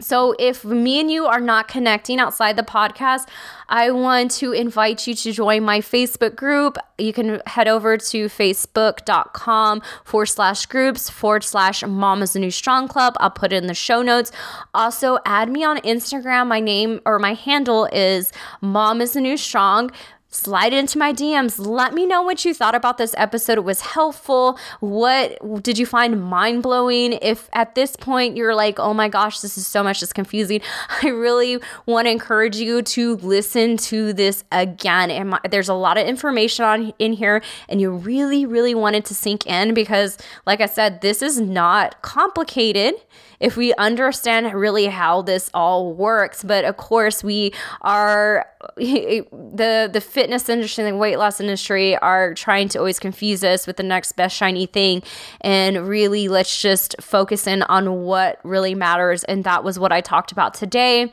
So, 0.00 0.34
if 0.38 0.64
me 0.64 1.00
and 1.00 1.10
you 1.10 1.26
are 1.26 1.40
not 1.40 1.68
connecting 1.68 2.18
outside 2.18 2.56
the 2.56 2.62
podcast, 2.62 3.28
I 3.68 3.90
want 3.90 4.30
to 4.32 4.52
invite 4.52 5.06
you 5.06 5.14
to 5.14 5.32
join 5.32 5.62
my 5.62 5.80
Facebook 5.80 6.34
group. 6.36 6.76
You 6.98 7.12
can 7.12 7.40
head 7.46 7.68
over 7.68 7.96
to 7.96 8.26
facebook.com 8.26 9.82
forward 10.04 10.26
slash 10.26 10.66
groups 10.66 11.08
forward 11.08 11.44
slash 11.44 11.84
Mom 11.84 12.22
is 12.22 12.32
the 12.32 12.40
New 12.40 12.50
Strong 12.50 12.88
Club. 12.88 13.14
I'll 13.20 13.30
put 13.30 13.52
it 13.52 13.56
in 13.56 13.66
the 13.66 13.74
show 13.74 14.02
notes. 14.02 14.32
Also, 14.74 15.18
add 15.24 15.50
me 15.50 15.64
on 15.64 15.78
Instagram. 15.78 16.48
My 16.48 16.60
name 16.60 17.00
or 17.06 17.18
my 17.18 17.34
handle 17.34 17.88
is 17.92 18.32
Mom 18.60 19.00
is 19.00 19.12
the 19.12 19.20
New 19.20 19.36
Strong 19.36 19.90
slide 20.30 20.72
into 20.72 20.98
my 20.98 21.12
DMs. 21.12 21.64
Let 21.64 21.92
me 21.92 22.06
know 22.06 22.22
what 22.22 22.44
you 22.44 22.54
thought 22.54 22.74
about 22.74 22.98
this 22.98 23.14
episode. 23.18 23.58
It 23.58 23.64
was 23.64 23.80
helpful. 23.80 24.58
What 24.78 25.62
did 25.62 25.76
you 25.76 25.86
find 25.86 26.22
mind 26.22 26.62
blowing? 26.62 27.18
If 27.20 27.48
at 27.52 27.74
this 27.74 27.96
point 27.96 28.36
you're 28.36 28.54
like, 28.54 28.78
oh 28.78 28.94
my 28.94 29.08
gosh, 29.08 29.40
this 29.40 29.58
is 29.58 29.66
so 29.66 29.82
much, 29.82 30.02
it's 30.02 30.12
confusing, 30.12 30.60
I 31.02 31.08
really 31.08 31.58
want 31.86 32.06
to 32.06 32.10
encourage 32.10 32.56
you 32.56 32.82
to 32.82 33.16
listen 33.16 33.76
to 33.78 34.12
this 34.12 34.44
again. 34.52 35.10
And 35.10 35.38
there's 35.50 35.68
a 35.68 35.74
lot 35.74 35.98
of 35.98 36.06
information 36.06 36.64
on 36.64 36.92
in 36.98 37.12
here, 37.12 37.42
and 37.68 37.80
you 37.80 37.90
really, 37.90 38.46
really 38.46 38.74
want 38.74 38.96
it 38.96 39.04
to 39.06 39.14
sink 39.14 39.46
in 39.46 39.74
because, 39.74 40.16
like 40.46 40.60
I 40.60 40.66
said, 40.66 41.00
this 41.00 41.22
is 41.22 41.40
not 41.40 42.02
complicated 42.02 42.94
if 43.40 43.56
we 43.56 43.74
understand 43.74 44.52
really 44.54 44.86
how 44.86 45.22
this 45.22 45.50
all 45.52 45.92
works. 45.92 46.44
But 46.44 46.64
of 46.64 46.76
course, 46.76 47.24
we 47.24 47.52
are 47.80 48.46
the 48.76 49.90
the 49.92 50.00
fitness 50.00 50.48
industry 50.48 50.84
and 50.84 50.94
the 50.94 50.98
weight 50.98 51.16
loss 51.16 51.40
industry 51.40 51.96
are 51.96 52.34
trying 52.34 52.68
to 52.68 52.78
always 52.78 52.98
confuse 52.98 53.42
us 53.42 53.66
with 53.66 53.76
the 53.76 53.82
next 53.82 54.12
best 54.12 54.36
shiny 54.36 54.66
thing. 54.66 55.02
And 55.40 55.88
really, 55.88 56.28
let's 56.28 56.60
just 56.60 56.94
focus 57.00 57.46
in 57.46 57.62
on 57.64 58.02
what 58.02 58.38
really 58.44 58.74
matters. 58.74 59.24
And 59.24 59.44
that 59.44 59.64
was 59.64 59.78
what 59.78 59.92
I 59.92 60.00
talked 60.00 60.32
about 60.32 60.54
today. 60.54 61.12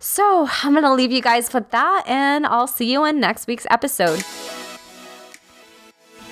So 0.00 0.48
I'm 0.62 0.72
going 0.72 0.84
to 0.84 0.94
leave 0.94 1.10
you 1.10 1.20
guys 1.20 1.52
with 1.52 1.70
that, 1.70 2.04
and 2.06 2.46
I'll 2.46 2.68
see 2.68 2.92
you 2.92 3.04
in 3.04 3.18
next 3.18 3.48
week's 3.48 3.66
episode. 3.68 4.22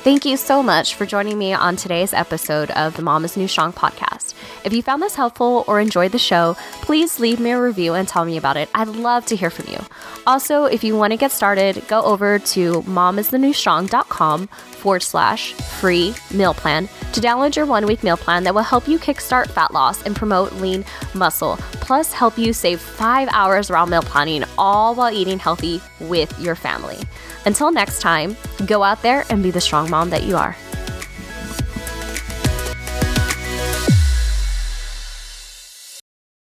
Thank 0.06 0.24
you 0.24 0.36
so 0.36 0.62
much 0.62 0.94
for 0.94 1.04
joining 1.04 1.36
me 1.36 1.52
on 1.52 1.74
today's 1.74 2.14
episode 2.14 2.70
of 2.70 2.94
the 2.94 3.02
Mom 3.02 3.24
is 3.24 3.36
New 3.36 3.48
Strong 3.48 3.72
podcast. 3.72 4.34
If 4.62 4.72
you 4.72 4.80
found 4.80 5.02
this 5.02 5.16
helpful 5.16 5.64
or 5.66 5.80
enjoyed 5.80 6.12
the 6.12 6.18
show, 6.18 6.56
please 6.82 7.18
leave 7.18 7.40
me 7.40 7.50
a 7.50 7.60
review 7.60 7.94
and 7.94 8.06
tell 8.06 8.24
me 8.24 8.36
about 8.36 8.56
it. 8.56 8.68
I'd 8.72 8.86
love 8.86 9.26
to 9.26 9.34
hear 9.34 9.50
from 9.50 9.66
you. 9.66 9.80
Also, 10.24 10.66
if 10.66 10.84
you 10.84 10.96
want 10.96 11.10
to 11.10 11.16
get 11.16 11.32
started, 11.32 11.82
go 11.88 12.02
over 12.02 12.38
to 12.38 12.82
momisthenewstrong.com 12.82 14.46
forward 14.46 15.02
slash 15.02 15.54
free 15.54 16.14
meal 16.32 16.54
plan 16.54 16.86
to 17.12 17.20
download 17.20 17.56
your 17.56 17.66
one 17.66 17.84
week 17.84 18.04
meal 18.04 18.16
plan 18.16 18.44
that 18.44 18.54
will 18.54 18.62
help 18.62 18.86
you 18.86 19.00
kickstart 19.00 19.50
fat 19.50 19.72
loss 19.72 20.04
and 20.04 20.14
promote 20.14 20.52
lean 20.52 20.84
muscle, 21.14 21.56
plus 21.80 22.12
help 22.12 22.38
you 22.38 22.52
save 22.52 22.80
five 22.80 23.28
hours 23.32 23.72
around 23.72 23.90
meal 23.90 24.02
planning, 24.02 24.44
all 24.56 24.94
while 24.94 25.12
eating 25.12 25.40
healthy 25.40 25.80
with 25.98 26.38
your 26.38 26.54
family. 26.54 26.98
Until 27.46 27.70
next 27.70 28.00
time, 28.00 28.36
go 28.66 28.82
out 28.82 29.02
there 29.02 29.24
and 29.30 29.42
be 29.42 29.50
the 29.50 29.60
strong 29.60 29.88
mom 29.88 30.10
that 30.10 30.24
you 30.24 30.36
are. 30.36 30.56